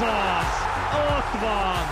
Ez 0.00 0.06
az! 0.06 0.52
Ott 1.16 1.40
van! 1.40 1.84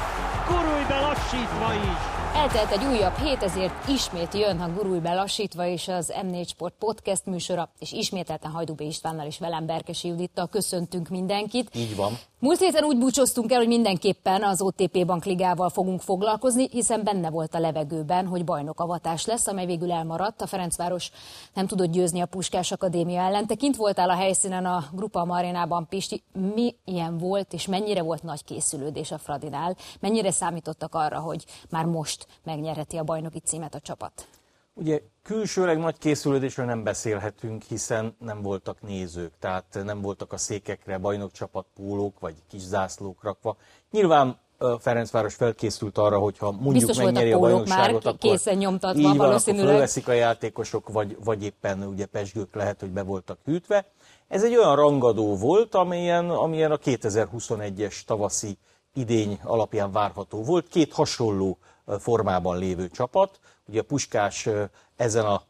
Gurulj 0.46 0.84
be 0.88 1.00
lassítva 1.00 1.74
is! 1.74 2.17
Eltelt 2.38 2.70
egy 2.70 2.84
újabb 2.84 3.16
hét, 3.16 3.42
ezért 3.42 3.88
ismét 3.88 4.34
jön 4.34 4.60
a 4.60 4.72
Gurulj 4.72 4.98
be 4.98 5.14
lassítva 5.14 5.64
is 5.64 5.88
az 5.88 6.12
M4 6.22 6.48
Sport 6.48 6.74
podcast 6.78 7.26
műsora, 7.26 7.68
és 7.78 7.92
ismételten 7.92 8.50
Hajdúbé 8.50 8.86
Istvánnal 8.86 9.26
és 9.26 9.38
velem 9.38 9.66
Berkesi 9.66 10.08
Judittal 10.08 10.46
köszöntünk 10.46 11.08
mindenkit. 11.08 11.70
Így 11.74 11.96
van. 11.96 12.18
Múlt 12.40 12.58
héten 12.58 12.84
úgy 12.84 12.98
búcsoztunk 12.98 13.52
el, 13.52 13.58
hogy 13.58 13.66
mindenképpen 13.66 14.42
az 14.42 14.62
OTP 14.62 15.06
Bankligával 15.06 15.68
fogunk 15.68 16.00
foglalkozni, 16.00 16.68
hiszen 16.70 17.04
benne 17.04 17.30
volt 17.30 17.54
a 17.54 17.58
levegőben, 17.58 18.26
hogy 18.26 18.44
bajnokavatás 18.44 19.26
lesz, 19.26 19.46
amely 19.46 19.66
végül 19.66 19.92
elmaradt. 19.92 20.42
A 20.42 20.46
Ferencváros 20.46 21.10
nem 21.54 21.66
tudott 21.66 21.90
győzni 21.90 22.20
a 22.20 22.26
Puskás 22.26 22.72
Akadémia 22.72 23.20
ellen. 23.20 23.46
Te 23.46 23.54
kint 23.54 23.76
voltál 23.76 24.10
a 24.10 24.14
helyszínen 24.14 24.66
a 24.66 24.84
Grupa 24.92 25.24
Marénában, 25.24 25.86
Pisti. 25.88 26.22
Mi 26.54 26.74
ilyen 26.84 27.18
volt, 27.18 27.52
és 27.52 27.66
mennyire 27.66 28.02
volt 28.02 28.22
nagy 28.22 28.44
készülődés 28.44 29.10
a 29.10 29.18
Fradinál? 29.18 29.76
Mennyire 30.00 30.30
számítottak 30.30 30.94
arra, 30.94 31.18
hogy 31.18 31.44
már 31.70 31.84
most 31.84 32.26
megnyerheti 32.44 32.96
a 32.96 33.02
bajnoki 33.02 33.38
címet 33.38 33.74
a 33.74 33.80
csapat? 33.80 34.28
Ugye 34.74 35.00
külsőleg 35.22 35.78
nagy 35.78 35.98
készülődésről 35.98 36.66
nem 36.66 36.82
beszélhetünk, 36.82 37.62
hiszen 37.62 38.16
nem 38.18 38.42
voltak 38.42 38.82
nézők, 38.82 39.32
tehát 39.38 39.78
nem 39.84 40.00
voltak 40.00 40.32
a 40.32 40.36
székekre 40.36 40.98
bajnokcsapat 40.98 41.66
pólók 41.74 42.20
vagy 42.20 42.34
kis 42.48 42.60
zászlók 42.60 43.22
rakva. 43.22 43.56
Nyilván 43.90 44.38
Ferencváros 44.78 45.34
felkészült 45.34 45.98
arra, 45.98 46.18
hogyha 46.18 46.50
mondjuk 46.50 46.74
Biztos 46.74 46.96
megnyeri 46.96 47.32
a 47.32 47.38
bajnokságot, 47.38 47.76
már 47.76 47.94
akkor 47.94 48.16
készen 48.18 48.56
nyomtatva 48.56 48.98
így 48.98 49.06
van, 49.06 49.16
valószínűleg. 49.16 49.64
akkor 49.64 49.76
fölveszik 49.76 50.08
a 50.08 50.12
játékosok, 50.12 50.88
vagy, 50.88 51.16
vagy 51.24 51.42
éppen 51.44 51.82
ugye 51.82 52.06
pesgők 52.06 52.54
lehet, 52.54 52.80
hogy 52.80 52.90
be 52.90 53.02
voltak 53.02 53.38
hűtve. 53.44 53.86
Ez 54.28 54.44
egy 54.44 54.56
olyan 54.56 54.76
rangadó 54.76 55.36
volt, 55.36 55.74
amilyen, 55.74 56.30
amilyen 56.30 56.70
a 56.70 56.76
2021-es 56.76 58.02
tavaszi 58.06 58.58
idény 58.94 59.38
alapján 59.42 59.92
várható 59.92 60.42
volt. 60.42 60.68
Két 60.68 60.92
hasonló 60.92 61.58
formában 61.98 62.58
lévő 62.58 62.88
csapat. 62.88 63.38
Ugye 63.66 63.80
a 63.80 63.84
Puskás 63.84 64.48
ezen 64.96 65.24
a 65.24 65.42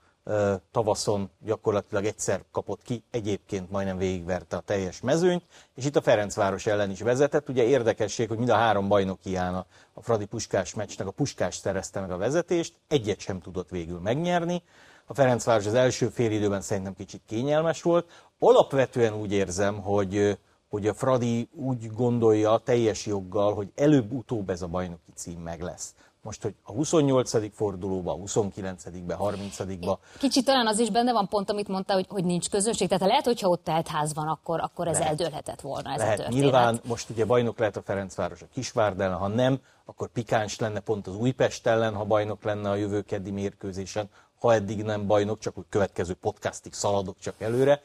tavaszon 0.71 1.31
gyakorlatilag 1.45 2.05
egyszer 2.05 2.45
kapott 2.53 2.83
ki, 2.83 3.05
egyébként 3.11 3.71
majdnem 3.71 3.97
végigverte 3.97 4.57
a 4.57 4.61
teljes 4.61 5.01
mezőnyt, 5.01 5.43
és 5.75 5.85
itt 5.85 5.97
a 5.97 6.03
Ferencváros 6.03 6.67
ellen 6.67 6.91
is 6.91 7.01
vezetett. 7.01 7.49
Ugye 7.49 7.63
érdekesség, 7.63 8.29
hogy 8.29 8.39
mind 8.39 8.51
a 8.51 8.55
három 8.55 8.89
bajnokián 8.89 9.55
a, 9.55 9.67
a 9.93 10.03
Fradi 10.03 10.25
Puskás 10.25 10.75
meccsnek 10.75 11.07
a 11.07 11.11
Puskás 11.11 11.57
szerezte 11.57 12.01
meg 12.01 12.11
a 12.11 12.17
vezetést, 12.17 12.75
egyet 12.89 13.21
sem 13.21 13.41
tudott 13.41 13.69
végül 13.69 13.99
megnyerni. 13.99 14.63
A 15.07 15.15
Ferencváros 15.15 15.67
az 15.67 15.75
első 15.75 16.09
fél 16.09 16.31
időben 16.31 16.61
szerintem 16.61 16.95
kicsit 16.95 17.23
kényelmes 17.27 17.83
volt. 17.83 18.11
Alapvetően 18.39 19.15
úgy 19.15 19.33
érzem, 19.33 19.83
hogy, 19.83 20.39
hogy 20.69 20.87
a 20.87 20.95
Fradi 20.95 21.49
úgy 21.53 21.93
gondolja 21.93 22.59
teljes 22.59 23.07
joggal, 23.07 23.55
hogy 23.55 23.73
előbb-utóbb 23.75 24.51
ez 24.51 24.63
a 24.63 24.67
bajnoki 24.67 25.13
cím 25.15 25.41
meg 25.41 25.61
lesz 25.61 25.95
most, 26.29 26.43
hogy 26.43 26.55
a 26.63 26.73
28. 26.73 27.55
fordulóba, 27.55 28.13
a 28.13 28.15
29 28.15 28.85
be 29.07 29.15
30 29.15 29.79
ba 29.81 29.99
Kicsit 30.19 30.45
talán 30.45 30.67
az 30.67 30.79
is 30.79 30.91
benne 30.91 31.13
van 31.13 31.29
pont, 31.29 31.51
amit 31.51 31.69
mondta, 31.69 31.95
hogy, 31.95 32.07
hogy 32.09 32.25
nincs 32.25 32.49
közönség. 32.49 32.89
Tehát 32.89 33.07
lehet, 33.07 33.25
hogyha 33.25 33.49
ott 33.49 33.65
telt 33.65 33.89
ház 33.89 34.15
van, 34.15 34.29
akkor, 34.29 34.61
akkor 34.61 34.89
ez 34.89 34.99
lehet. 34.99 35.09
eldőlhetett 35.09 35.61
volna 35.61 35.91
ez 35.93 35.99
lehet. 35.99 36.15
a 36.15 36.17
történet. 36.17 36.43
Nyilván 36.43 36.81
most 36.85 37.11
ugye 37.11 37.25
bajnok 37.25 37.59
lehet 37.59 37.77
a 37.77 37.83
Ferencváros 37.83 38.43
a 38.43 38.47
Kisvárd 38.53 39.01
ellen, 39.01 39.17
ha 39.17 39.29
nem, 39.29 39.59
akkor 39.85 40.09
pikáns 40.09 40.59
lenne 40.59 40.81
pont 40.81 41.07
az 41.07 41.17
Újpest 41.17 41.67
ellen, 41.67 41.95
ha 41.95 42.05
bajnok 42.05 42.43
lenne 42.43 42.71
a 42.71 42.75
jövő 42.75 43.03
keddi 43.03 43.31
mérkőzésen, 43.31 44.09
ha 44.41 44.55
eddig 44.55 44.83
nem 44.83 45.07
bajnok, 45.07 45.39
csak 45.39 45.59
úgy 45.59 45.65
következő 45.69 46.15
podcastig 46.15 46.73
szaladok 46.73 47.17
csak 47.19 47.35
előre. 47.39 47.81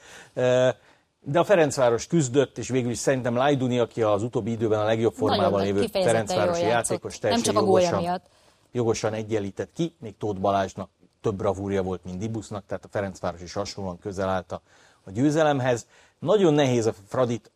De 1.25 1.39
a 1.39 1.43
Ferencváros 1.43 2.07
küzdött, 2.07 2.57
és 2.57 2.69
végül 2.69 2.91
is 2.91 2.97
szerintem 2.97 3.35
Lajduni, 3.35 3.79
aki 3.79 4.01
az 4.01 4.23
utóbbi 4.23 4.51
időben 4.51 4.79
a 4.79 4.83
legjobb 4.83 5.13
formában 5.13 5.61
lévő 5.61 5.87
Ferencvárosi 5.91 6.61
játékos, 6.61 7.19
teljesen 7.19 7.45
Nem 7.45 7.53
csak 7.53 7.63
a 7.63 7.65
jogosan, 7.65 8.01
miatt. 8.01 8.25
jogosan 8.71 9.13
egyenlített 9.13 9.73
ki, 9.73 9.95
még 9.99 10.17
Tóth 10.17 10.39
Balázsnak 10.39 10.89
több 11.21 11.35
bravúrja 11.35 11.83
volt, 11.83 12.03
mint 12.03 12.17
Dibusznak, 12.17 12.65
tehát 12.65 12.85
a 12.85 12.87
Ferencváros 12.91 13.41
is 13.41 13.53
hasonlóan 13.53 13.99
közel 13.99 14.29
állt 14.29 14.51
a, 14.51 14.61
a 15.03 15.11
győzelemhez. 15.11 15.87
Nagyon 16.19 16.53
nehéz 16.53 16.85
a 16.85 16.93
Fradit 17.07 17.51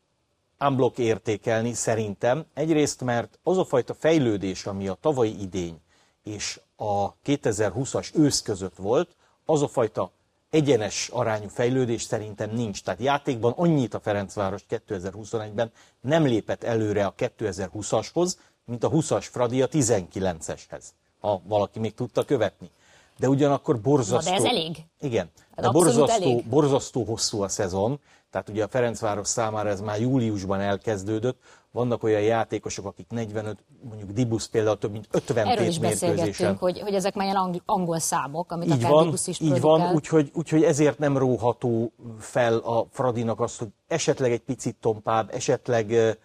unblock 0.60 0.98
értékelni 0.98 1.74
szerintem. 1.74 2.46
Egyrészt, 2.54 3.04
mert 3.04 3.40
az 3.44 3.58
a 3.58 3.66
fajta 3.66 3.94
fejlődés, 3.94 4.66
ami 4.66 4.88
a 4.88 4.98
tavalyi 5.02 5.42
idény 5.42 5.82
és 6.24 6.60
a 6.76 7.16
2020-as 7.16 8.16
ősz 8.16 8.42
között 8.42 8.76
volt, 8.76 9.16
az 9.46 9.62
a 9.62 9.68
fajta 9.68 10.12
egyenes 10.50 11.10
arányú 11.10 11.48
fejlődés 11.48 12.02
szerintem 12.02 12.50
nincs. 12.50 12.84
Tehát 12.84 13.00
játékban 13.00 13.54
annyit 13.56 13.94
a 13.94 14.00
Ferencváros 14.00 14.62
2021-ben 14.70 15.72
nem 16.02 16.26
lépett 16.26 16.64
előre 16.64 17.06
a 17.06 17.14
2020-ashoz, 17.18 18.38
mint 18.66 18.84
a 18.84 18.90
20-as 18.90 19.28
Fradi 19.32 19.62
a 19.62 19.68
19-eshez, 19.68 20.84
ha 21.20 21.42
valaki 21.46 21.80
még 21.80 21.94
tudta 21.94 22.24
követni. 22.26 22.70
De 23.18 23.30
ugyanakkor 23.30 23.82
borzasztó... 23.82 24.32
Na 24.32 24.38
de 24.38 24.44
ez 24.46 24.52
elég. 24.52 24.78
Igen, 25.00 25.32
de 25.56 25.70
borzasztó, 25.70 26.42
borzasztó 26.50 27.04
hosszú 27.04 27.42
a 27.42 27.48
szezon, 27.48 28.00
tehát 28.32 28.50
ugye 28.50 28.64
a 28.64 28.68
Ferencváros 28.68 29.28
számára 29.28 29.70
ez 29.70 29.82
már 29.82 30.02
júliusban 30.02 30.60
elkezdődött, 30.60 31.40
vannak 31.78 32.04
olyan 32.04 32.22
játékosok, 32.22 32.86
akik 32.86 33.06
45, 33.10 33.58
mondjuk 33.90 34.12
Dibusz 34.12 34.46
például 34.46 34.78
több 34.78 34.92
mint 34.92 35.08
50 35.12 35.48
Erről 35.48 35.68
is 35.68 35.80
beszélgettünk, 35.80 36.60
hogy, 36.60 36.80
hogy 36.80 36.94
ezek 36.94 37.16
már 37.16 37.26
ilyen 37.26 37.62
angol 37.66 38.00
számok, 38.00 38.52
amit 38.52 38.68
így 38.68 38.74
akár 38.74 38.92
van, 38.92 39.04
Dibusz 39.04 39.28
is 39.28 39.40
Így 39.40 39.62
van, 39.62 39.94
úgyhogy, 39.94 40.32
úgyhogy 40.34 40.64
ezért 40.64 41.00
nem 41.00 41.18
róható 41.18 41.92
fel 42.20 42.58
a 42.58 42.88
Fradinak 42.92 43.40
azt, 43.40 43.60
hogy 43.60 43.68
esetleg 43.88 44.32
egy 44.32 44.42
picit 44.42 44.76
tompább, 44.80 45.30
esetleg 45.34 46.18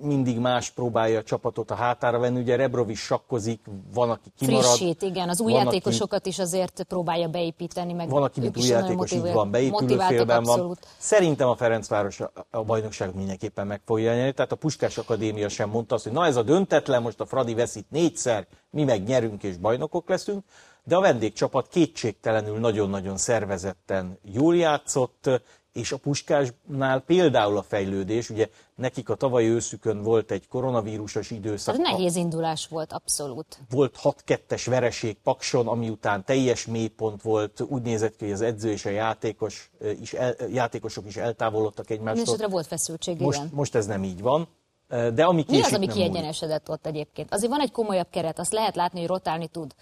mindig 0.00 0.38
más 0.38 0.70
próbálja 0.70 1.18
a 1.18 1.22
csapatot 1.22 1.70
a 1.70 1.74
hátára 1.74 2.18
venni. 2.18 2.40
Ugye 2.40 2.56
Rebrov 2.56 2.90
is 2.90 3.00
sakkozik, 3.00 3.60
van, 3.94 4.10
aki 4.10 4.32
kimarad. 4.38 4.64
Frissít, 4.64 5.02
igen, 5.02 5.28
az 5.28 5.40
új 5.40 5.52
játékosokat 5.52 6.18
aki, 6.18 6.28
is 6.28 6.38
azért 6.38 6.82
próbálja 6.82 7.28
beépíteni. 7.28 7.92
Meg 7.92 8.08
van, 8.08 8.22
aki, 8.22 8.40
mint 8.40 8.56
új 8.56 8.66
játékos 8.66 9.12
így 9.12 9.32
van, 9.32 9.50
beépülő 9.50 9.98
félben 9.98 10.42
van. 10.42 10.78
Szerintem 10.98 11.48
a 11.48 11.56
Ferencváros 11.56 12.20
a 12.50 12.62
bajnokságot 12.64 13.14
mindenképpen 13.14 13.66
meg 13.66 13.80
fogja 13.84 14.14
nyerni. 14.14 14.32
Tehát 14.32 14.52
a 14.52 14.56
Puskás 14.56 14.98
Akadémia 14.98 15.48
sem 15.48 15.70
mondta 15.70 15.94
azt, 15.94 16.04
hogy 16.04 16.12
na 16.12 16.26
ez 16.26 16.36
a 16.36 16.42
döntetlen, 16.42 17.02
most 17.02 17.20
a 17.20 17.26
Fradi 17.26 17.54
veszít 17.54 17.90
négyszer, 17.90 18.46
mi 18.70 18.84
meg 18.84 19.02
nyerünk 19.02 19.42
és 19.42 19.56
bajnokok 19.56 20.08
leszünk. 20.08 20.44
De 20.84 20.96
a 20.96 21.00
vendégcsapat 21.00 21.68
kétségtelenül 21.68 22.58
nagyon-nagyon 22.58 23.16
szervezetten 23.16 24.18
jól 24.22 24.56
játszott, 24.56 25.30
és 25.78 25.92
a 25.92 25.96
Puskásnál 25.96 27.00
például 27.00 27.56
a 27.56 27.62
fejlődés, 27.62 28.30
ugye 28.30 28.48
nekik 28.74 29.08
a 29.08 29.14
tavalyi 29.14 29.46
őszükön 29.46 30.02
volt 30.02 30.30
egy 30.30 30.48
koronavírusos 30.48 31.30
időszak. 31.30 31.74
Ez 31.74 31.80
nehéz 31.80 32.16
indulás 32.16 32.66
volt, 32.66 32.92
abszolút. 32.92 33.58
Volt 33.70 33.98
6-2-es 34.02 34.62
vereség 34.66 35.16
Pakson, 35.22 35.68
ami 35.68 35.88
után 35.88 36.24
teljes 36.24 36.66
mélypont 36.66 37.22
volt, 37.22 37.60
úgy 37.60 37.82
nézett 37.82 38.16
ki, 38.16 38.24
hogy 38.24 38.32
az 38.32 38.40
edző 38.40 38.70
és 38.70 38.84
a 38.84 38.90
játékos 38.90 39.70
is 40.00 40.12
el, 40.12 40.34
játékosok 40.52 41.06
is 41.06 41.16
eltávolodtak 41.16 41.90
egymástól. 41.90 42.14
Mindenesetre 42.14 42.52
volt 42.52 42.66
feszültség, 42.66 43.20
most, 43.20 43.38
igen. 43.38 43.50
most 43.54 43.74
ez 43.74 43.86
nem 43.86 44.04
így 44.04 44.20
van. 44.20 44.48
De 44.88 45.24
ami 45.24 45.44
Mi 45.48 45.60
az, 45.62 45.72
ami 45.72 45.86
kiegyenesedett 45.86 46.70
ott 46.70 46.86
egyébként? 46.86 47.32
Azért 47.32 47.50
van 47.50 47.60
egy 47.60 47.70
komolyabb 47.70 48.08
keret, 48.10 48.38
azt 48.38 48.52
lehet 48.52 48.76
látni, 48.76 48.98
hogy 48.98 49.08
rotálni 49.08 49.46
tud. 49.46 49.74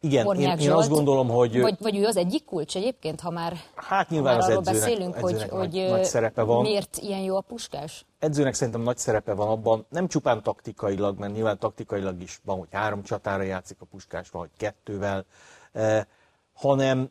Igen, 0.00 0.36
én, 0.36 0.58
én 0.58 0.70
azt 0.70 0.88
gondolom, 0.88 1.28
hogy... 1.28 1.60
Vagy, 1.60 1.76
vagy 1.80 1.96
ő 1.96 2.04
az 2.04 2.16
egyik 2.16 2.44
kulcs 2.44 2.76
egyébként, 2.76 3.20
ha 3.20 3.30
már, 3.30 3.56
hát 3.74 4.10
nyilván 4.10 4.40
ha 4.40 4.40
már 4.40 4.50
az 4.50 4.56
edzőnek, 4.56 4.80
beszélünk, 4.80 5.16
edzőnek 5.16 5.50
hogy, 5.50 5.62
nagy, 5.62 5.80
hogy 5.80 5.90
nagy 5.90 6.04
szerepe 6.04 6.42
van. 6.42 6.62
miért 6.62 6.96
ilyen 6.96 7.20
jó 7.20 7.36
a 7.36 7.40
puskás? 7.40 8.06
Edzőnek 8.18 8.54
szerintem 8.54 8.82
nagy 8.82 8.98
szerepe 8.98 9.34
van 9.34 9.48
abban, 9.48 9.86
nem 9.88 10.08
csupán 10.08 10.42
taktikailag, 10.42 11.18
mert 11.18 11.32
nyilván 11.32 11.58
taktikailag 11.58 12.22
is 12.22 12.40
van, 12.44 12.58
hogy 12.58 12.68
három 12.70 13.02
csatára 13.02 13.42
játszik 13.42 13.80
a 13.80 13.84
puskás, 13.84 14.30
vagy 14.30 14.50
kettővel, 14.56 15.24
eh, 15.72 16.02
hanem, 16.54 17.10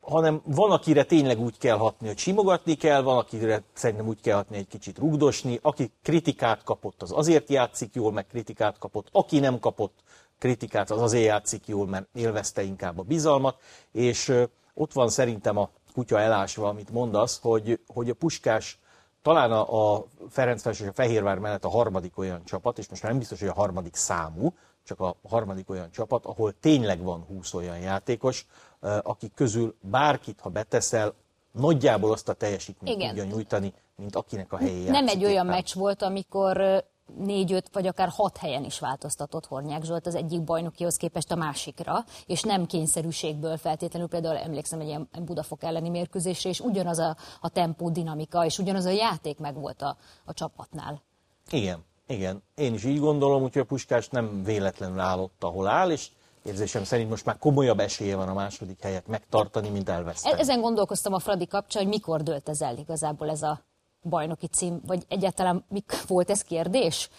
hanem 0.00 0.42
van, 0.44 0.70
akire 0.70 1.04
tényleg 1.04 1.40
úgy 1.40 1.58
kell 1.58 1.76
hatni, 1.76 2.06
hogy 2.06 2.18
simogatni 2.18 2.74
kell, 2.74 3.02
van, 3.02 3.18
akire 3.18 3.62
szerintem 3.72 4.08
úgy 4.08 4.20
kell 4.20 4.36
hatni, 4.36 4.56
egy 4.56 4.68
kicsit 4.68 4.98
rugdosni, 4.98 5.58
aki 5.62 5.92
kritikát 6.02 6.62
kapott, 6.62 7.02
az 7.02 7.12
azért 7.14 7.48
játszik 7.48 7.94
jól, 7.94 8.12
meg 8.12 8.26
kritikát 8.26 8.78
kapott, 8.78 9.08
aki 9.12 9.38
nem 9.38 9.58
kapott, 9.58 10.00
kritikát, 10.42 10.90
az 10.90 11.00
azért 11.00 11.24
játszik 11.24 11.66
jól, 11.66 11.86
mert 11.86 12.06
élvezte 12.14 12.62
inkább 12.62 12.98
a 12.98 13.02
bizalmat, 13.02 13.56
és 13.92 14.32
ott 14.74 14.92
van 14.92 15.08
szerintem 15.08 15.56
a 15.56 15.70
kutya 15.94 16.20
elásva, 16.20 16.68
amit 16.68 16.90
mondasz, 16.90 17.38
hogy, 17.42 17.80
hogy 17.86 18.10
a 18.10 18.14
Puskás 18.14 18.78
talán 19.22 19.52
a, 19.52 19.94
a 19.94 20.04
Ferencváros 20.30 20.80
és 20.80 20.86
a 20.86 20.92
Fehérvár 20.92 21.38
mellett 21.38 21.64
a 21.64 21.68
harmadik 21.68 22.18
olyan 22.18 22.44
csapat, 22.44 22.78
és 22.78 22.88
most 22.88 23.02
már 23.02 23.10
nem 23.10 23.20
biztos, 23.20 23.40
hogy 23.40 23.48
a 23.48 23.52
harmadik 23.52 23.94
számú, 23.94 24.54
csak 24.84 25.00
a 25.00 25.16
harmadik 25.28 25.70
olyan 25.70 25.90
csapat, 25.90 26.26
ahol 26.26 26.52
tényleg 26.60 27.02
van 27.02 27.24
20 27.28 27.54
olyan 27.54 27.78
játékos, 27.78 28.46
akik 29.02 29.34
közül 29.34 29.74
bárkit, 29.80 30.40
ha 30.40 30.48
beteszel, 30.48 31.14
nagyjából 31.52 32.12
azt 32.12 32.28
a 32.28 32.32
teljesítményt 32.32 32.96
Igen. 32.96 33.08
tudja 33.08 33.24
nyújtani, 33.24 33.72
mint 33.96 34.16
akinek 34.16 34.52
a 34.52 34.56
helyén 34.56 34.90
Nem 34.90 35.08
egy 35.08 35.24
olyan 35.24 35.46
meccs 35.46 35.74
volt, 35.74 36.02
amikor 36.02 36.84
négy-öt 37.18 37.68
vagy 37.72 37.86
akár 37.86 38.08
hat 38.08 38.36
helyen 38.36 38.64
is 38.64 38.78
változtatott 38.78 39.46
Hornyák 39.46 39.84
Zsolt 39.84 40.06
az 40.06 40.14
egyik 40.14 40.42
bajnokihoz 40.42 40.96
képest 40.96 41.32
a 41.32 41.36
másikra, 41.36 42.04
és 42.26 42.42
nem 42.42 42.66
kényszerűségből 42.66 43.56
feltétlenül, 43.56 44.08
például 44.08 44.36
emlékszem 44.36 44.80
egy 44.80 44.86
ilyen 44.86 45.08
Budafok 45.24 45.62
elleni 45.62 45.88
mérkőzésre, 45.88 46.50
és 46.50 46.60
ugyanaz 46.60 46.98
a, 46.98 47.16
a 47.40 47.48
tempó, 47.48 47.90
dinamika, 47.90 48.44
és 48.44 48.58
ugyanaz 48.58 48.84
a 48.84 48.90
játék 48.90 49.38
meg 49.38 49.54
volt 49.54 49.82
a, 49.82 49.96
a 50.24 50.32
csapatnál. 50.32 51.02
Igen, 51.50 51.84
igen. 52.06 52.42
Én 52.54 52.74
is 52.74 52.84
így 52.84 52.98
gondolom, 52.98 53.42
hogy 53.42 53.58
a 53.58 53.64
Puskás 53.64 54.08
nem 54.08 54.42
véletlenül 54.44 55.00
állott, 55.00 55.44
ahol 55.44 55.66
áll, 55.66 55.90
és 55.90 56.10
érzésem 56.42 56.84
szerint 56.84 57.10
most 57.10 57.24
már 57.24 57.38
komolyabb 57.38 57.80
esélye 57.80 58.16
van 58.16 58.28
a 58.28 58.34
második 58.34 58.80
helyet 58.80 59.06
megtartani, 59.06 59.68
mint 59.68 59.88
elveszteni. 59.88 60.34
E- 60.34 60.38
ezen 60.38 60.60
gondolkoztam 60.60 61.12
a 61.12 61.18
Fradi 61.18 61.46
kapcsán, 61.46 61.82
hogy 61.82 61.92
mikor 61.92 62.22
dőlt 62.22 62.48
ez 62.48 62.60
el 62.60 62.76
igazából 62.76 63.30
ez 63.30 63.42
a 63.42 63.60
bajnoki 64.02 64.46
cím, 64.46 64.80
vagy 64.86 65.04
egyáltalán 65.08 65.64
mik 65.68 66.02
volt 66.08 66.30
ez 66.30 66.42
kérdés? 66.42 67.10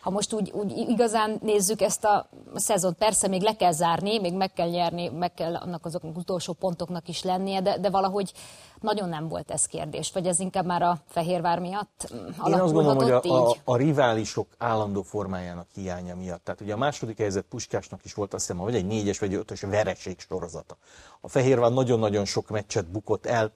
Ha 0.00 0.10
most 0.10 0.32
úgy, 0.32 0.50
úgy 0.50 0.70
igazán 0.88 1.38
nézzük 1.42 1.80
ezt 1.80 2.04
a 2.04 2.28
szezont, 2.54 2.96
persze 2.96 3.28
még 3.28 3.42
le 3.42 3.56
kell 3.56 3.72
zárni, 3.72 4.18
még 4.18 4.34
meg 4.34 4.52
kell 4.52 4.68
nyerni, 4.68 5.08
meg 5.08 5.34
kell 5.34 5.56
annak 5.56 5.84
azok 5.84 6.02
utolsó 6.14 6.52
pontoknak 6.52 7.08
is 7.08 7.22
lennie, 7.22 7.60
de, 7.60 7.78
de 7.78 7.90
valahogy 7.90 8.32
nagyon 8.80 9.08
nem 9.08 9.28
volt 9.28 9.50
ez 9.50 9.66
kérdés, 9.66 10.12
vagy 10.12 10.26
ez 10.26 10.40
inkább 10.40 10.66
már 10.66 10.82
a 10.82 10.98
Fehérvár 11.08 11.58
miatt 11.58 12.12
Én 12.46 12.52
azt 12.52 12.72
gondolom, 12.72 12.96
hogy 12.96 13.10
a, 13.10 13.48
a, 13.48 13.56
a 13.64 13.76
riválisok 13.76 14.48
állandó 14.58 15.02
formájának 15.02 15.66
hiánya 15.74 16.16
miatt. 16.16 16.44
Tehát 16.44 16.60
ugye 16.60 16.72
a 16.72 16.76
második 16.76 17.18
helyzet 17.18 17.44
Puskásnak 17.44 18.04
is 18.04 18.14
volt 18.14 18.34
azt 18.34 18.46
hiszem, 18.46 18.62
vagy 18.62 18.74
egy 18.74 18.86
négyes 18.86 19.18
vagy 19.18 19.34
ötös 19.34 19.60
vereség 19.60 20.20
sorozata. 20.20 20.76
A 21.20 21.28
Fehérvár 21.28 21.72
nagyon-nagyon 21.72 22.24
sok 22.24 22.48
meccset 22.48 22.86
bukott 22.86 23.26
el 23.26 23.52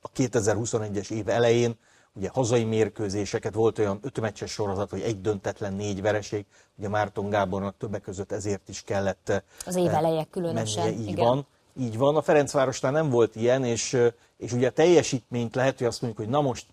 a 0.00 0.10
2021-es 0.16 1.10
év 1.10 1.28
elején, 1.28 1.78
ugye 2.12 2.28
hazai 2.32 2.64
mérkőzéseket, 2.64 3.54
volt 3.54 3.78
olyan 3.78 3.98
öt 4.02 4.20
meccses 4.20 4.50
sorozat, 4.50 4.90
hogy 4.90 5.00
egy 5.00 5.20
döntetlen, 5.20 5.74
négy 5.74 6.02
vereség, 6.02 6.44
ugye 6.78 6.88
Márton 6.88 7.30
Gábornak 7.30 7.76
többek 7.78 8.02
között 8.02 8.32
ezért 8.32 8.68
is 8.68 8.82
kellett 8.82 9.28
eh, 9.28 9.40
az 9.66 9.76
év 9.76 9.88
eleje 9.88 10.24
különösen. 10.30 10.84
Mennie, 10.84 11.00
így 11.00 11.08
igen. 11.08 11.24
van. 11.24 11.46
Így 11.76 11.98
van, 11.98 12.16
a 12.16 12.22
Ferencvárosnál 12.22 12.92
nem 12.92 13.10
volt 13.10 13.36
ilyen, 13.36 13.64
és, 13.64 13.94
eh, 13.94 14.12
és 14.36 14.52
ugye 14.52 14.66
a 14.68 14.70
teljesítményt 14.70 15.54
lehet, 15.54 15.78
hogy 15.78 15.86
azt 15.86 16.02
mondjuk, 16.02 16.24
hogy 16.24 16.34
na 16.34 16.40
most 16.40 16.66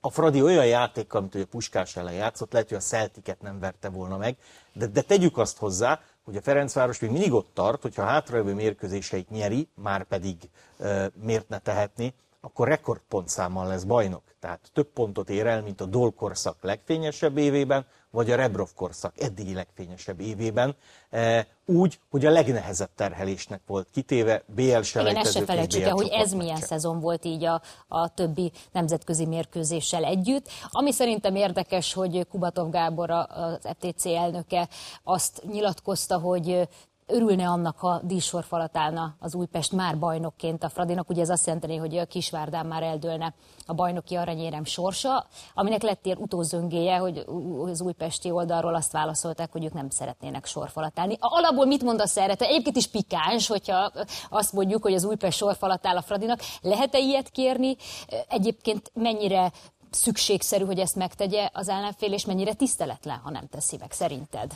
a 0.00 0.10
Fradi 0.10 0.42
olyan 0.42 0.66
játékkal, 0.66 1.20
mint 1.20 1.32
hogy 1.32 1.40
a 1.40 1.46
Puskás 1.46 1.96
ellen 1.96 2.12
játszott, 2.12 2.52
lehet, 2.52 2.68
hogy 2.68 2.76
a 2.76 2.80
Celtiket 2.80 3.40
nem 3.40 3.58
verte 3.58 3.88
volna 3.88 4.16
meg, 4.16 4.36
de, 4.72 4.86
de 4.86 5.00
tegyük 5.00 5.38
azt 5.38 5.58
hozzá, 5.58 6.00
hogy 6.24 6.36
a 6.36 6.42
Ferencváros 6.42 6.98
még 6.98 7.10
mindig 7.10 7.32
ott 7.32 7.50
tart, 7.54 7.82
hogyha 7.82 8.02
a 8.02 8.06
hátralévő 8.06 8.54
mérkőzéseit 8.54 9.30
nyeri, 9.30 9.68
már 9.74 10.04
pedig 10.04 10.36
e, 10.78 11.10
miért 11.22 11.48
ne 11.48 11.58
tehetni, 11.58 12.14
akkor 12.46 12.68
rekordpontszámmal 12.68 13.66
lesz 13.66 13.82
bajnok. 13.82 14.22
Tehát 14.40 14.60
több 14.72 14.86
pontot 14.86 15.30
ér 15.30 15.46
el, 15.46 15.62
mint 15.62 15.80
a 15.80 15.84
Dol 15.84 16.12
korszak 16.12 16.56
legfényesebb 16.60 17.36
évében, 17.36 17.86
vagy 18.10 18.30
a 18.30 18.36
Rebrov 18.36 18.68
korszak 18.74 19.20
eddigi 19.20 19.54
legfényesebb 19.54 20.20
évében, 20.20 20.76
e, 21.10 21.46
úgy, 21.64 21.98
hogy 22.10 22.26
a 22.26 22.30
legnehezebb 22.30 22.88
terhelésnek 22.94 23.60
volt 23.66 23.88
kitéve, 23.92 24.42
BL 24.46 24.80
se 24.80 25.00
Igen, 25.00 25.16
ezt 25.16 25.32
se 25.32 25.44
felejtsük 25.44 25.82
el, 25.82 25.90
hogy 25.90 26.08
ez 26.08 26.32
milyen 26.32 26.56
szezon 26.56 27.00
volt 27.00 27.24
így 27.24 27.44
a, 27.44 27.62
a 27.88 28.08
többi 28.08 28.52
nemzetközi 28.72 29.26
mérkőzéssel 29.26 30.04
együtt. 30.04 30.48
Ami 30.70 30.92
szerintem 30.92 31.34
érdekes, 31.34 31.92
hogy 31.92 32.26
Kubatov 32.28 32.70
Gábor, 32.70 33.10
az 33.10 33.68
FTC 33.78 34.06
elnöke 34.06 34.68
azt 35.02 35.42
nyilatkozta, 35.52 36.18
hogy 36.18 36.68
örülne 37.06 37.48
annak, 37.48 37.78
ha 37.78 38.00
díjsorfalat 38.02 38.76
állna 38.76 39.14
az 39.18 39.34
Újpest 39.34 39.72
már 39.72 39.98
bajnokként 39.98 40.64
a 40.64 40.68
Fradinak. 40.68 41.08
Ugye 41.08 41.22
ez 41.22 41.28
azt 41.28 41.46
jelenti, 41.46 41.76
hogy 41.76 41.96
a 41.96 42.04
Kisvárdán 42.04 42.66
már 42.66 42.82
eldőlne 42.82 43.34
a 43.66 43.74
bajnoki 43.74 44.14
aranyérem 44.14 44.64
sorsa, 44.64 45.26
aminek 45.54 45.82
lett 45.82 46.06
ilyen 46.06 46.18
utózöngéje, 46.18 46.96
hogy 46.96 47.24
az 47.64 47.80
újpesti 47.80 48.30
oldalról 48.30 48.74
azt 48.74 48.92
válaszolták, 48.92 49.52
hogy 49.52 49.64
ők 49.64 49.72
nem 49.72 49.90
szeretnének 49.90 50.46
sorfalat 50.46 50.98
állni. 50.98 51.16
Alapból 51.20 51.66
mit 51.66 51.82
mondasz 51.82 52.16
erre? 52.16 52.34
Te 52.34 52.46
egyébként 52.46 52.76
is 52.76 52.86
pikáns, 52.86 53.46
hogyha 53.46 53.92
azt 54.30 54.52
mondjuk, 54.52 54.82
hogy 54.82 54.94
az 54.94 55.04
Újpest 55.04 55.38
sorfalat 55.38 55.86
áll 55.86 55.96
a 55.96 56.02
Fradinak. 56.02 56.40
Lehet-e 56.60 56.98
ilyet 56.98 57.28
kérni? 57.28 57.76
Egyébként 58.28 58.90
mennyire 58.94 59.52
szükségszerű, 59.96 60.64
hogy 60.64 60.78
ezt 60.78 60.96
megtegye 60.96 61.48
az 61.52 61.68
ellenfél, 61.68 62.12
és 62.12 62.24
mennyire 62.24 62.54
tiszteletlen, 62.54 63.18
ha 63.18 63.30
nem 63.30 63.46
teszi 63.48 63.76
meg, 63.76 63.92
szerinted? 63.92 64.54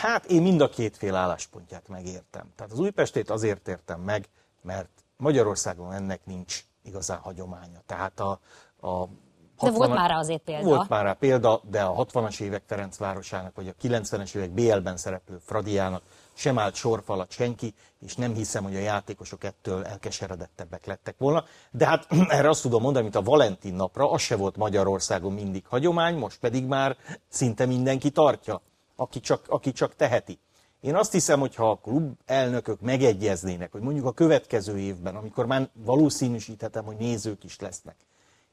Hát 0.00 0.24
én 0.24 0.42
mind 0.42 0.60
a 0.60 0.68
két 0.68 0.96
fél 0.96 1.14
álláspontját 1.14 1.88
megértem. 1.88 2.52
Tehát 2.56 2.72
az 2.72 2.78
Újpestét 2.78 3.30
azért 3.30 3.68
értem 3.68 4.00
meg, 4.00 4.28
mert 4.62 4.88
Magyarországon 5.16 5.92
ennek 5.92 6.20
nincs 6.24 6.64
igazán 6.82 7.18
hagyománya. 7.18 7.80
Tehát 7.86 8.20
a, 8.20 8.40
a 8.80 9.08
60 9.56 9.72
de 9.72 9.86
volt 9.86 9.98
már 9.98 10.10
azért 10.10 10.42
példa. 10.42 10.64
Volt 10.64 10.88
már 10.88 11.04
rá 11.04 11.12
példa, 11.12 11.60
de 11.70 11.82
a 11.82 12.04
60-as 12.04 12.40
évek 12.40 12.62
Ferencvárosának, 12.66 13.54
vagy 13.54 13.68
a 13.68 13.72
90-es 13.82 14.34
évek 14.34 14.50
BL-ben 14.50 14.96
szereplő 14.96 15.38
Fradiának 15.44 16.02
sem 16.40 16.58
állt 16.58 16.74
sorfalat 16.74 17.30
senki, 17.30 17.74
és 18.00 18.14
nem 18.16 18.34
hiszem, 18.34 18.62
hogy 18.62 18.76
a 18.76 18.80
játékosok 18.80 19.44
ettől 19.44 19.84
elkeseredettebbek 19.84 20.86
lettek 20.86 21.14
volna. 21.18 21.44
De 21.70 21.86
hát 21.86 22.06
erre 22.28 22.48
azt 22.48 22.62
tudom 22.62 22.82
mondani, 22.82 23.02
mint 23.02 23.16
a 23.16 23.22
Valentin 23.22 23.74
napra, 23.74 24.10
az 24.10 24.20
se 24.20 24.36
volt 24.36 24.56
Magyarországon 24.56 25.32
mindig 25.32 25.66
hagyomány, 25.66 26.16
most 26.16 26.38
pedig 26.38 26.64
már 26.64 26.96
szinte 27.28 27.66
mindenki 27.66 28.10
tartja, 28.10 28.62
aki 28.96 29.20
csak, 29.20 29.44
aki 29.48 29.72
csak 29.72 29.96
teheti. 29.96 30.38
Én 30.80 30.94
azt 30.94 31.12
hiszem, 31.12 31.40
hogy 31.40 31.54
ha 31.54 31.70
a 31.70 31.76
klub 31.76 32.12
elnökök 32.26 32.80
megegyeznének, 32.80 33.72
hogy 33.72 33.80
mondjuk 33.80 34.06
a 34.06 34.12
következő 34.12 34.78
évben, 34.78 35.16
amikor 35.16 35.46
már 35.46 35.68
valószínűsíthetem, 35.72 36.84
hogy 36.84 36.96
nézők 36.96 37.44
is 37.44 37.58
lesznek, 37.58 37.96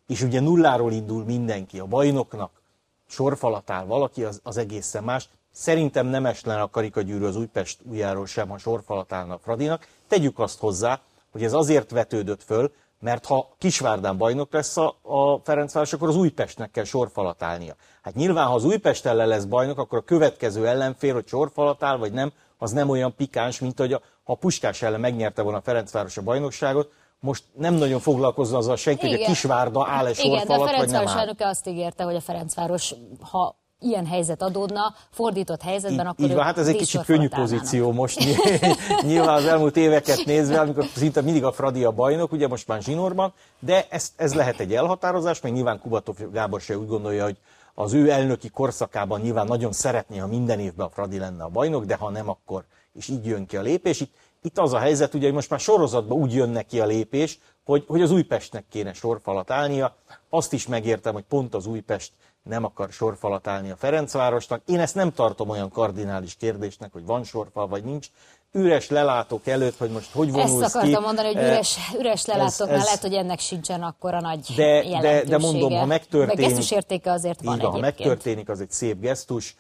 és 0.08 0.22
ugye 0.22 0.40
nulláról 0.40 0.92
indul 0.92 1.24
mindenki, 1.24 1.80
a 1.80 1.86
bajnoknak 1.86 2.62
sorfalatál 3.08 3.86
valaki, 3.86 4.24
az, 4.24 4.40
az 4.44 4.58
egészen 4.58 5.04
más. 5.04 5.30
Szerintem 5.58 6.06
nem 6.06 6.26
eslen 6.26 6.62
a 6.62 6.70
karikagyűrű 6.70 7.26
az 7.26 7.36
Újpest 7.36 7.80
újjáról 7.90 8.26
sem, 8.26 8.52
a 8.52 9.38
Fradinak. 9.42 9.88
Tegyük 10.08 10.40
azt 10.40 10.60
hozzá, 10.60 11.00
hogy 11.32 11.44
ez 11.44 11.54
azért 11.54 11.92
vetődött 11.92 12.44
föl, 12.44 12.72
mert 13.00 13.26
ha 13.26 13.50
Kisvárdán 13.58 14.18
bajnok 14.18 14.54
lesz 14.54 14.78
a, 14.78 14.96
a 15.02 15.40
Ferencváros, 15.44 15.94
akkor 15.94 16.08
az 16.08 16.16
Újpestnek 16.16 16.72
kell 16.72 16.84
sorfalat 16.84 17.42
állnia. 17.42 17.76
Hát 18.02 18.16
nyilván, 18.16 18.48
ha 18.48 18.54
az 18.54 18.64
Újpest 18.66 19.06
ellen 19.06 19.28
lesz 19.28 19.44
bajnok, 19.44 19.80
akkor 19.80 19.98
a 19.98 20.02
következő 20.02 20.68
ellenfél, 20.68 21.14
hogy 21.14 21.28
sorfalat 21.28 21.84
áll, 21.84 21.98
vagy 21.98 22.12
nem, 22.12 22.32
az 22.58 22.72
nem 22.72 22.90
olyan 22.90 23.16
pikáns, 23.16 23.60
mint 23.60 23.80
hogy 23.80 23.94
a, 23.94 24.02
ha 24.24 24.32
a 24.34 24.36
Puskás 24.36 24.82
ellen 24.82 25.00
megnyerte 25.00 25.42
volna 25.42 25.58
a 25.58 25.62
Ferencváros 25.62 26.18
a 26.18 26.22
bajnokságot, 26.22 26.92
most 27.20 27.44
nem 27.54 27.74
nagyon 27.74 28.00
foglalkozna 28.00 28.58
azzal 28.58 28.76
senki, 28.76 29.06
Igen. 29.06 29.18
hogy 29.18 29.26
a 29.26 29.30
Kisvárda 29.30 29.88
áll-e 29.88 30.14
sorfalat, 30.14 30.44
Igen, 30.44 30.58
de 30.58 30.64
a 30.64 30.68
Ferencváros 30.68 31.16
elnöke 31.16 31.48
azt 31.48 31.68
ígérte, 31.68 32.04
hogy 32.04 32.16
a 32.16 32.22
Ferencváros, 32.22 32.94
ha 33.22 33.56
ilyen 33.80 34.06
helyzet 34.06 34.42
adódna, 34.42 34.96
fordított 35.12 35.62
helyzetben, 35.62 36.06
így, 36.06 36.12
akkor 36.12 36.26
így 36.26 36.34
van, 36.34 36.44
hát 36.44 36.58
ez 36.58 36.68
egy 36.68 36.76
kicsit 36.76 37.06
könnyű 37.06 37.28
pozíció 37.28 37.92
most. 37.92 38.20
Nyilván 39.08 39.36
az 39.36 39.46
elmúlt 39.46 39.78
éveket 39.78 40.26
nézve, 40.26 40.60
amikor 40.60 40.86
szinte 40.96 41.22
mindig 41.22 41.44
a 41.44 41.52
Fradi 41.52 41.84
a 41.84 41.92
bajnok, 41.92 42.32
ugye 42.32 42.48
most 42.48 42.68
már 42.68 42.82
zsinórban, 42.82 43.34
de 43.60 43.86
ez, 43.90 44.12
ez 44.16 44.34
lehet 44.34 44.60
egy 44.60 44.74
elhatározás, 44.74 45.42
meg 45.42 45.54
nyilván 45.54 45.80
Kubatov 45.80 46.16
Gábor 46.32 46.62
se 46.62 46.78
úgy 46.78 46.88
gondolja, 46.88 47.24
hogy 47.24 47.38
az 47.74 47.94
ő 47.94 48.10
elnöki 48.10 48.50
korszakában 48.50 49.22
nyilván 49.22 49.48
nagyon 49.48 49.72
szeretné, 49.72 50.18
ha 50.18 50.28
minden 50.28 50.60
évben 50.60 50.86
a 50.86 50.90
Fradi 50.90 51.18
lenne 51.18 51.44
a 51.44 51.50
bajnok, 51.50 51.86
de 51.86 51.96
ha 51.96 52.10
nem, 52.10 52.30
akkor 52.30 52.64
és 52.98 53.08
így 53.08 53.26
jön 53.26 53.46
ki 53.46 53.58
a 53.58 53.62
lépés. 53.62 54.00
Itt, 54.00 54.14
itt 54.42 54.58
az 54.58 54.74
a 54.74 54.80
helyzet, 54.80 55.14
ugye, 55.14 55.26
hogy 55.26 55.34
most 55.34 55.50
már 55.50 55.60
sorozatban 55.60 56.18
úgy 56.18 56.34
jön 56.34 56.50
neki 56.50 56.80
a 56.80 56.86
lépés, 56.86 57.40
hogy, 57.66 57.84
hogy 57.88 58.02
az 58.02 58.12
Újpestnek 58.12 58.66
kéne 58.70 58.94
sorfalat 58.94 59.52
állnia. 59.52 59.96
Azt 60.30 60.54
is 60.54 60.68
megértem, 60.68 61.14
hogy 61.14 61.24
pont 61.24 61.56
az 61.56 61.66
Újpest 61.66 62.12
nem 62.48 62.64
akar 62.64 62.92
sorfalat 62.92 63.48
állni 63.48 63.72
a 63.72 63.76
Ferencvárosnak. 63.76 64.62
Én 64.66 64.80
ezt 64.80 64.96
nem 64.96 65.14
tartom 65.14 65.50
olyan 65.50 65.70
kardinális 65.70 66.36
kérdésnek, 66.36 66.94
hogy 66.94 67.06
van 67.06 67.24
sorfal 67.24 67.68
vagy 67.68 67.84
nincs. 67.84 68.08
Üres 68.52 68.90
lelátók 68.90 69.48
előtt, 69.48 69.78
hogy 69.78 69.90
most 69.90 70.12
hogy 70.12 70.32
vonulsz 70.32 70.62
Ezt 70.62 70.76
akartam 70.76 71.00
ki. 71.00 71.06
mondani, 71.06 71.28
hogy 71.34 71.44
üres, 71.44 71.78
üres 72.00 72.26
lelátóknál 72.26 72.76
ez, 72.76 72.80
ez, 72.80 72.84
lehet, 72.84 73.02
hogy 73.02 73.14
ennek 73.14 73.40
sincsen 73.40 73.84
akkora 73.84 74.20
nagy 74.20 74.54
de, 74.56 75.00
de, 75.02 75.24
de 75.24 75.38
mondom, 75.38 75.74
ha 75.74 75.86
megtörténik... 75.86 76.56
Meg 76.56 76.72
értéke 76.72 77.12
azért 77.12 77.42
van 77.42 77.58
van, 77.60 77.72
ha 77.72 77.80
megtörténik, 77.80 78.50
az 78.50 78.62
egy 78.62 78.72
szép 78.72 79.00
gesztus. 79.00 79.56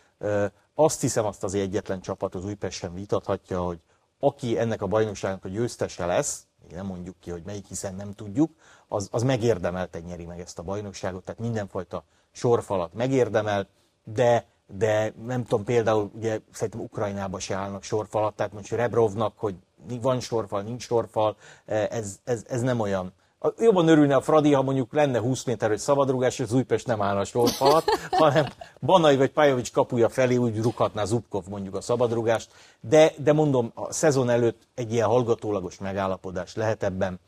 Azt 0.75 1.01
hiszem, 1.01 1.25
azt 1.25 1.44
az 1.44 1.53
egyetlen 1.53 2.01
csapat 2.01 2.36
az 2.36 2.46
Újpest 2.46 2.77
sem 2.77 2.94
vitathatja, 2.94 3.62
hogy 3.62 3.79
aki 4.20 4.60
ennek 4.60 4.82
a 4.82 4.88
bajnokságnak 4.88 5.46
a 5.46 5.50
győztese 5.50 6.06
lesz, 6.06 6.46
nem 6.74 6.86
mondjuk 6.86 7.15
ki, 7.20 7.29
hogy 7.29 7.41
melyik, 7.46 7.67
hiszen 7.67 7.96
nem 7.96 8.13
tudjuk, 8.13 8.51
az, 8.88 9.08
az 9.12 9.24
megérdemelten 9.24 10.01
nyeri 10.01 10.25
meg 10.25 10.39
ezt 10.39 10.60
a 10.60 10.63
bajnokságot, 10.63 11.24
tehát 11.24 11.39
mindenfajta 11.39 12.03
sorfalat 12.38 12.94
megérdemel, 12.94 13.67
de, 14.03 14.46
de 14.77 15.13
nem 15.25 15.44
tudom, 15.44 15.65
például 15.65 16.12
ugye 16.15 16.39
szerintem 16.51 16.79
Ukrajnába 16.79 17.39
se 17.39 17.56
állnak 17.56 17.84
sorfalat, 17.84 18.36
tehát 18.36 18.53
most 18.53 18.72
Rebrovnak, 18.72 19.34
hogy 19.38 19.56
van 20.01 20.20
sorfal, 20.20 20.62
nincs 20.62 20.84
sorfal, 20.84 21.36
ez, 21.65 22.20
ez, 22.24 22.44
ez 22.48 22.62
nem 22.62 22.79
olyan. 22.79 23.13
Jobban 23.58 23.88
örülne 23.88 24.15
a 24.15 24.22
Fradi, 24.22 24.53
ha 24.53 24.62
mondjuk 24.62 24.94
lenne 24.94 25.20
20 25.20 25.44
méteres 25.44 25.82
szabadrugás, 25.82 26.39
és 26.39 26.46
az 26.46 26.53
Újpest 26.53 26.88
nem 26.88 27.01
állna 27.01 27.24
sorfalat, 27.24 27.84
hanem 28.12 28.46
Banai 28.82 29.17
vagy 29.17 29.32
Pajovics 29.32 29.72
kapuja 29.72 30.10
felé 30.10 30.36
úgy 30.36 30.62
rukhatná 30.62 31.06
Zubkov 31.06 31.44
mondjuk 31.50 31.75
a 31.75 31.82
szabadrugást, 31.82 32.51
de, 32.79 33.12
de 33.17 33.34
mondom, 33.34 33.72
a 33.74 33.94
szezon 33.94 34.29
előtt 34.29 34.67
egy 34.75 34.94
ilyen 34.94 35.08
hallgatólagos 35.08 35.77
megállapodás 35.77 36.56
lehet 36.56 36.84
ebben. 36.84 37.20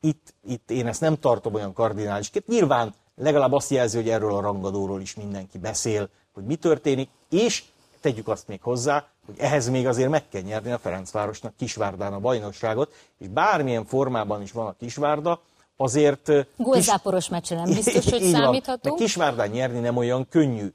Itt, 0.00 0.34
itt 0.42 0.70
én 0.70 0.86
ezt 0.86 1.00
nem 1.00 1.16
tartom 1.16 1.54
olyan 1.54 1.72
kardinálisként. 1.72 2.46
Nyilván 2.46 2.94
legalább 3.20 3.52
azt 3.52 3.70
jelzi, 3.70 3.96
hogy 3.96 4.08
erről 4.08 4.34
a 4.34 4.40
rangadóról 4.40 5.00
is 5.00 5.14
mindenki 5.14 5.58
beszél, 5.58 6.08
hogy 6.34 6.44
mi 6.44 6.54
történik, 6.56 7.08
és 7.30 7.64
tegyük 8.00 8.28
azt 8.28 8.48
még 8.48 8.62
hozzá, 8.62 9.06
hogy 9.26 9.34
ehhez 9.38 9.68
még 9.68 9.86
azért 9.86 10.10
meg 10.10 10.28
kell 10.28 10.42
nyerni 10.42 10.70
a 10.70 10.78
Ferencvárosnak 10.78 11.56
Kisvárdán 11.56 12.12
a 12.12 12.18
bajnokságot, 12.20 12.92
és 13.18 13.28
bármilyen 13.28 13.84
formában 13.84 14.42
is 14.42 14.52
van 14.52 14.66
a 14.66 14.74
Kisvárda, 14.78 15.40
azért... 15.76 16.30
Gólzáporos 16.56 17.22
kis... 17.22 17.32
meccsen 17.32 17.56
nem 17.56 17.74
biztos, 17.84 18.10
hogy 18.10 18.22
számíthatunk. 18.22 18.98
Kisvárdán 18.98 19.48
nyerni 19.48 19.78
nem 19.78 19.96
olyan 19.96 20.28
könnyű. 20.28 20.72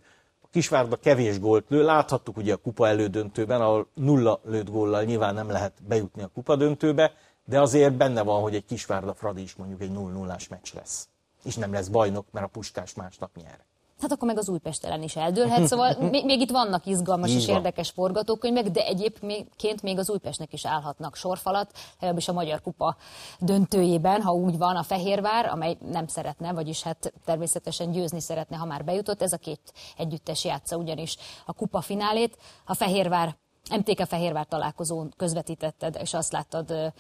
Kisvárda 0.52 0.96
kevés 0.96 1.40
gólt 1.40 1.66
lő, 1.68 1.84
láthattuk 1.84 2.38
ugye 2.38 2.54
a 2.54 2.58
kupa 2.58 2.88
elődöntőben, 2.88 3.62
ahol 3.62 3.88
nulla 3.94 4.40
lőtt 4.44 4.70
góllal 4.70 5.04
nyilván 5.04 5.34
nem 5.34 5.50
lehet 5.50 5.74
bejutni 5.88 6.22
a 6.22 6.30
kupa 6.34 6.56
döntőbe, 6.56 7.12
de 7.46 7.62
azért 7.62 7.94
benne 7.94 8.22
van, 8.22 8.42
hogy 8.42 8.56
egy 8.56 8.66
Kisvárda 8.66 9.14
Fradi 9.14 9.42
is 9.42 9.56
mondjuk 9.56 9.82
egy 9.82 9.92
0 9.92 10.10
0 10.10 10.38
meccs 10.50 10.74
lesz. 10.74 11.08
És 11.46 11.56
nem 11.56 11.74
lesz 11.74 11.88
bajnok, 11.88 12.26
mert 12.32 12.46
a 12.46 12.50
Puskás 12.50 12.94
másnap 12.94 13.36
nyer 13.36 13.66
hát 14.02 14.12
akkor 14.12 14.28
meg 14.28 14.38
az 14.38 14.50
Újpest 14.50 14.86
ellen 14.86 15.02
is 15.02 15.16
eldőlhet. 15.16 15.68
Szóval 15.76 15.96
még, 16.00 16.26
még 16.26 16.40
itt 16.42 16.50
vannak 16.52 16.86
izgalmas 16.86 17.30
Így 17.30 17.36
és 17.36 17.46
van. 17.46 17.56
érdekes 17.56 17.90
forgatókönyvek, 17.90 18.68
de 18.70 18.86
egyébként 18.86 19.82
még 19.82 19.98
az 19.98 20.10
Újpestnek 20.10 20.54
is 20.54 20.66
állhatnak 20.66 21.16
sorfalat, 21.16 21.72
legalábbis 21.94 22.28
a 22.28 22.34
Magyar 22.34 22.62
Kupa 22.62 22.96
döntőjében, 23.40 24.22
ha 24.22 24.34
úgy 24.34 24.58
van 24.58 24.76
a 24.76 24.84
Fehérvár, 24.84 25.46
amely 25.46 25.78
nem 25.92 26.08
szeretne, 26.08 26.54
vagyis 26.54 26.84
hát 26.84 27.14
természetesen 27.26 27.92
győzni 27.92 28.20
szeretne, 28.20 28.58
ha 28.58 28.66
már 28.66 28.84
bejutott. 28.84 29.22
Ez 29.22 29.34
a 29.34 29.38
két 29.38 29.74
együttes 29.98 30.46
játsza 30.46 30.76
ugyanis 30.78 31.18
a 31.46 31.54
kupa 31.54 31.82
finálét. 31.82 32.38
A 32.66 32.74
Fehérvár 32.74 33.36
MTK 33.70 34.06
Fehérvár 34.06 34.46
találkozón 34.46 35.14
közvetítetted, 35.18 35.98
és 36.02 36.14
azt 36.14 36.32
láttad 36.32 36.94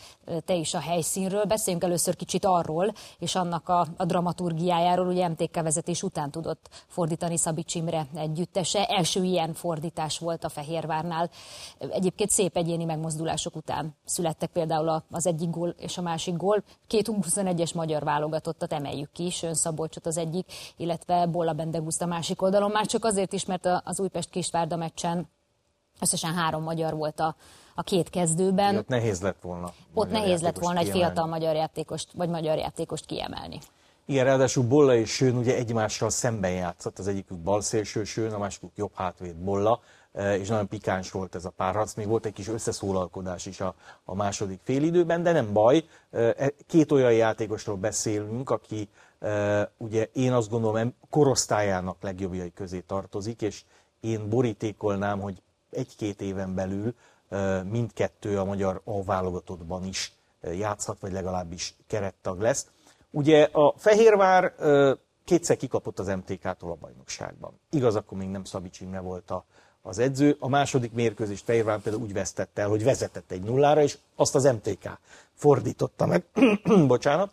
te 0.45 0.53
is 0.53 0.73
a 0.73 0.79
helyszínről. 0.79 1.43
Beszéljünk 1.43 1.83
először 1.83 2.15
kicsit 2.15 2.45
arról, 2.45 2.93
és 3.19 3.35
annak 3.35 3.69
a, 3.69 3.87
a 3.97 4.05
dramaturgiájáról, 4.05 5.07
ugye 5.07 5.27
MTK 5.27 5.61
vezetés 5.61 6.03
után 6.03 6.31
tudott 6.31 6.69
fordítani 6.87 7.37
Szabics 7.37 7.75
Imre 7.75 8.07
együttese. 8.15 8.85
Első 8.85 9.23
ilyen 9.23 9.53
fordítás 9.53 10.19
volt 10.19 10.43
a 10.43 10.49
Fehérvárnál. 10.49 11.29
Egyébként 11.77 12.29
szép 12.29 12.57
egyéni 12.57 12.83
megmozdulások 12.83 13.55
után 13.55 13.95
születtek 14.05 14.49
például 14.49 15.03
az 15.11 15.27
egyik 15.27 15.49
gól 15.49 15.75
és 15.77 15.97
a 15.97 16.01
másik 16.01 16.35
gól. 16.35 16.63
Két 16.87 17.09
21-es 17.11 17.75
magyar 17.75 18.03
válogatottat 18.03 18.73
emeljük 18.73 19.11
ki, 19.11 19.29
Sön 19.29 19.53
Szabolcsot 19.53 20.05
az 20.05 20.17
egyik, 20.17 20.45
illetve 20.77 21.25
Bolla 21.25 21.53
Bendeguszt 21.53 22.01
a 22.01 22.05
másik 22.05 22.41
oldalon. 22.41 22.71
Már 22.71 22.85
csak 22.85 23.05
azért 23.05 23.33
is, 23.33 23.45
mert 23.45 23.67
az 23.83 23.99
Újpest 23.99 24.29
Kisvárda 24.29 24.75
meccsen 24.75 25.33
Összesen 26.01 26.33
három 26.33 26.63
magyar 26.63 26.93
volt 26.93 27.19
a, 27.19 27.35
a 27.75 27.83
két 27.83 28.09
kezdőben. 28.09 28.77
Ott 28.77 28.87
nehéz 28.87 29.21
lett 29.21 29.41
volna. 29.41 29.73
Ott 29.93 30.11
nehéz 30.11 30.41
lett 30.41 30.59
volna 30.59 30.79
egy 30.79 30.89
fiatal 30.89 31.25
magyar 31.25 31.55
játékost, 31.55 32.09
vagy 32.13 32.29
magyar 32.29 32.57
játékost 32.57 33.05
kiemelni. 33.05 33.59
Igen, 34.07 34.25
ráadásul 34.25 34.63
Bolla 34.63 34.95
és 34.95 35.09
Sőn 35.09 35.35
ugye 35.35 35.55
egymással 35.55 36.09
szemben 36.09 36.51
játszott, 36.51 36.99
az 36.99 37.07
egyikük 37.07 37.37
balszélső 37.37 38.03
Sőn, 38.03 38.33
a 38.33 38.37
másikuk 38.37 38.71
jobb 38.75 38.91
hátvéd 38.95 39.35
Bolla, 39.35 39.79
e, 40.13 40.37
és 40.37 40.47
nagyon 40.47 40.67
pikáns 40.67 41.11
volt 41.11 41.35
ez 41.35 41.45
a 41.45 41.49
párharc, 41.49 41.93
még 41.93 42.07
volt 42.07 42.25
egy 42.25 42.33
kis 42.33 42.47
összeszólalkodás 42.47 43.45
is 43.45 43.61
a, 43.61 43.75
a 44.03 44.15
második 44.15 44.59
félidőben, 44.63 45.23
de 45.23 45.31
nem 45.31 45.53
baj, 45.53 45.83
e, 46.11 46.19
e, 46.37 46.51
két 46.67 46.91
olyan 46.91 47.13
játékosról 47.13 47.75
beszélünk, 47.75 48.49
aki 48.49 48.89
ugye 49.77 50.09
én 50.13 50.33
azt 50.33 50.49
gondolom 50.49 50.93
korosztályának 51.09 51.97
legjobbjai 52.01 52.53
közé 52.53 52.79
tartozik, 52.79 53.41
és 53.41 53.63
én 53.99 54.29
borítékolnám, 54.29 55.19
hogy 55.19 55.41
egy-két 55.75 56.21
éven 56.21 56.55
belül 56.55 56.95
mindkettő 57.69 58.39
a 58.39 58.45
magyar 58.45 58.81
A 58.83 59.03
válogatottban 59.03 59.85
is 59.85 60.13
játszhat, 60.41 60.99
vagy 60.99 61.11
legalábbis 61.11 61.75
kerettag 61.87 62.39
lesz. 62.39 62.67
Ugye 63.11 63.43
a 63.51 63.73
Fehérvár 63.77 64.53
kétszer 65.25 65.57
kikapott 65.57 65.99
az 65.99 66.07
MTK-tól 66.07 66.71
a 66.71 66.77
bajnokságban. 66.79 67.59
Igaz, 67.69 67.95
akkor 67.95 68.17
még 68.17 68.29
nem 68.29 68.43
Szabics 68.43 68.79
Imre 68.79 68.99
volt 68.99 69.31
a, 69.31 69.45
az 69.81 69.99
edző. 69.99 70.35
A 70.39 70.47
második 70.47 70.91
mérkőzést 70.91 71.43
Fehérvár 71.43 71.79
például 71.79 72.03
úgy 72.03 72.13
vesztette 72.13 72.61
el, 72.61 72.69
hogy 72.69 72.83
vezetett 72.83 73.31
egy 73.31 73.43
nullára, 73.43 73.81
és 73.81 73.97
azt 74.15 74.35
az 74.35 74.43
MTK 74.43 74.99
fordította 75.33 76.05
meg. 76.05 76.25
Bocsánat. 76.87 77.31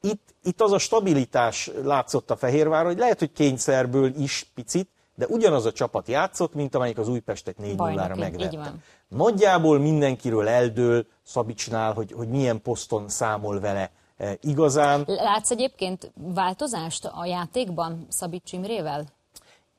Itt, 0.00 0.34
itt 0.42 0.60
az 0.60 0.72
a 0.72 0.78
stabilitás 0.78 1.70
látszott 1.82 2.30
a 2.30 2.36
Fehérvár, 2.36 2.84
hogy 2.84 2.98
lehet, 2.98 3.18
hogy 3.18 3.32
kényszerből 3.32 4.14
is 4.16 4.50
picit, 4.54 4.88
de 5.18 5.26
ugyanaz 5.26 5.66
a 5.66 5.72
csapat 5.72 6.08
játszott, 6.08 6.54
mint 6.54 6.74
amelyik 6.74 6.98
az 6.98 7.08
Újpestet 7.08 7.56
4-0-ra 7.62 8.18
megvette. 8.18 8.74
Nagyjából 9.08 9.78
mindenkiről 9.78 10.48
eldől 10.48 11.06
Szabicsnál, 11.22 11.92
hogy, 11.92 12.12
hogy 12.12 12.28
milyen 12.28 12.62
poszton 12.62 13.08
számol 13.08 13.60
vele 13.60 13.90
e, 14.16 14.36
igazán. 14.40 15.04
Látsz 15.06 15.50
egyébként 15.50 16.12
változást 16.14 17.04
a 17.04 17.24
játékban 17.26 18.06
Szabics 18.08 18.52
Imrével? 18.52 19.06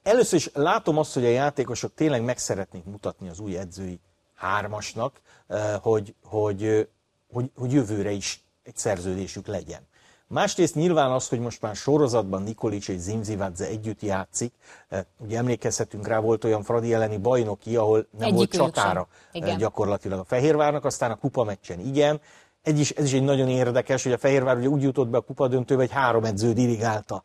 Először 0.04 0.40
is 0.40 0.50
látom 0.54 0.98
azt, 0.98 1.14
hogy 1.14 1.26
a 1.26 1.30
játékosok 1.30 1.94
tényleg 1.94 2.24
meg 2.24 2.38
szeretnék 2.38 2.84
mutatni 2.84 3.30
az 3.30 3.40
új 3.40 3.58
edzői 3.58 4.00
hármasnak, 4.36 5.22
e, 5.48 5.80
hogy, 5.82 6.16
hogy, 6.24 6.88
hogy, 7.32 7.52
hogy 7.56 7.72
jövőre 7.72 8.12
is 8.12 8.44
egy 8.64 8.78
szerződésük 8.78 9.48
legyen. 9.48 9.88
Másrészt 10.32 10.76
nyilván 10.76 11.12
az, 11.12 11.30
hogy 11.30 11.40
most 11.40 11.62
már 11.62 11.76
sorozatban 11.76 12.44
Nikolic 12.44 12.88
és 12.88 13.00
Zimzivadze 13.00 13.66
együtt 13.66 14.02
játszik, 14.02 14.54
eh, 14.90 15.02
ugye 15.18 15.38
emlékezhetünk 15.38 16.08
rá, 16.08 16.20
volt 16.20 16.44
olyan 16.44 16.64
Fradi 16.64 16.94
elleni 16.94 17.18
bajnoki, 17.18 17.76
ahol 17.76 18.08
nem 18.12 18.28
Egyik 18.28 18.36
volt 18.36 18.52
csatára 18.52 19.08
eh, 19.32 19.56
gyakorlatilag 19.58 20.20
a 20.20 20.24
Fehérvárnak, 20.24 20.86
aztán 20.86 21.12
a 21.12 21.16
kupa 21.16 21.44
meccsen 21.44 21.80
igen. 21.80 22.22
Egy 22.62 22.80
is, 22.80 22.90
ez 22.90 23.06
is 23.06 23.14
egy 23.14 23.24
nagyon 23.24 23.48
érdekes, 23.48 24.04
hogy 24.04 24.12
a 24.12 24.18
Fehérvár 24.18 24.58
ugye 24.58 24.68
úgy 24.68 24.82
jutott 24.82 25.08
be 25.08 25.18
a 25.18 25.22
kupa 25.22 25.48
döntőbe, 25.48 25.82
hogy 25.82 25.92
három 25.92 26.24
edző 26.24 26.54
dirigálta. 26.54 27.24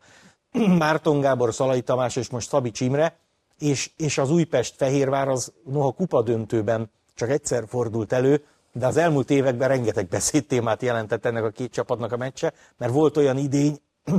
Márton 0.77 1.19
Gábor, 1.19 1.53
Szalai 1.53 1.81
Tamás 1.81 2.15
és 2.15 2.29
most 2.29 2.49
Szabi 2.49 2.71
Csimre, 2.71 3.17
és, 3.59 3.91
és 3.97 4.17
az 4.17 4.31
Újpest-Fehérvár 4.31 5.27
az 5.27 5.53
noha 5.65 5.91
kupa 5.91 6.21
döntőben 6.21 6.91
csak 7.15 7.29
egyszer 7.29 7.63
fordult 7.67 8.13
elő, 8.13 8.43
de 8.77 8.87
az 8.87 8.97
elmúlt 8.97 9.29
években 9.29 9.67
rengeteg 9.67 10.07
beszédtémát 10.07 10.81
jelentett 10.81 11.25
ennek 11.25 11.43
a 11.43 11.49
két 11.49 11.71
csapatnak 11.71 12.11
a 12.11 12.17
meccse, 12.17 12.53
mert 12.77 12.91
volt 12.91 13.17
olyan 13.17 13.37
idény, 13.37 13.79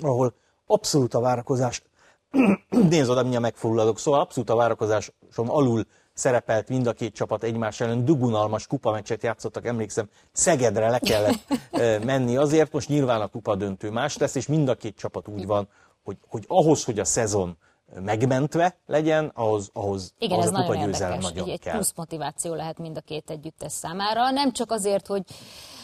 ahol 0.00 0.34
abszolút 0.66 1.14
a 1.14 1.20
várakozás, 1.20 1.82
nézd 2.90 3.10
oda, 3.10 3.20
mindjárt 3.20 3.44
megfulladok, 3.44 3.98
szóval 3.98 4.20
abszolút 4.20 4.50
a 4.50 4.56
várakozásom 4.56 5.50
alul 5.50 5.84
szerepelt 6.12 6.68
mind 6.68 6.86
a 6.86 6.92
két 6.92 7.14
csapat 7.14 7.42
egymás 7.42 7.80
ellen, 7.80 8.04
dugunalmas 8.04 8.66
kupameccset 8.66 9.22
játszottak, 9.22 9.66
emlékszem, 9.66 10.08
Szegedre 10.32 10.88
le 10.88 10.98
kellett 10.98 11.58
menni 12.04 12.36
azért, 12.36 12.72
most 12.72 12.88
nyilván 12.88 13.20
a 13.20 13.26
kupa 13.26 13.56
döntő 13.56 13.90
más 13.90 14.16
lesz, 14.16 14.34
és 14.34 14.46
mind 14.46 14.68
a 14.68 14.74
két 14.74 14.96
csapat 14.96 15.28
úgy 15.28 15.46
van, 15.46 15.68
hogy, 16.04 16.16
hogy 16.28 16.44
ahhoz, 16.48 16.84
hogy 16.84 16.98
a 16.98 17.04
szezon 17.04 17.56
megmentve 17.94 18.76
legyen, 18.86 19.30
ahhoz, 19.34 19.70
ahhoz, 19.72 20.14
Igen, 20.18 20.38
ahhoz 20.38 20.46
ez 20.46 20.52
a 20.52 20.56
kupa 20.56 20.72
nagyon 20.72 20.88
érdekes. 20.88 21.22
nagyon 21.22 21.48
egy 21.48 21.60
kell. 21.60 21.72
plusz 21.72 21.92
motiváció 21.96 22.54
lehet 22.54 22.78
mind 22.78 22.96
a 22.96 23.00
két 23.00 23.30
együttes 23.30 23.72
számára. 23.72 24.30
Nem 24.30 24.52
csak 24.52 24.70
azért, 24.70 25.06
hogy, 25.06 25.22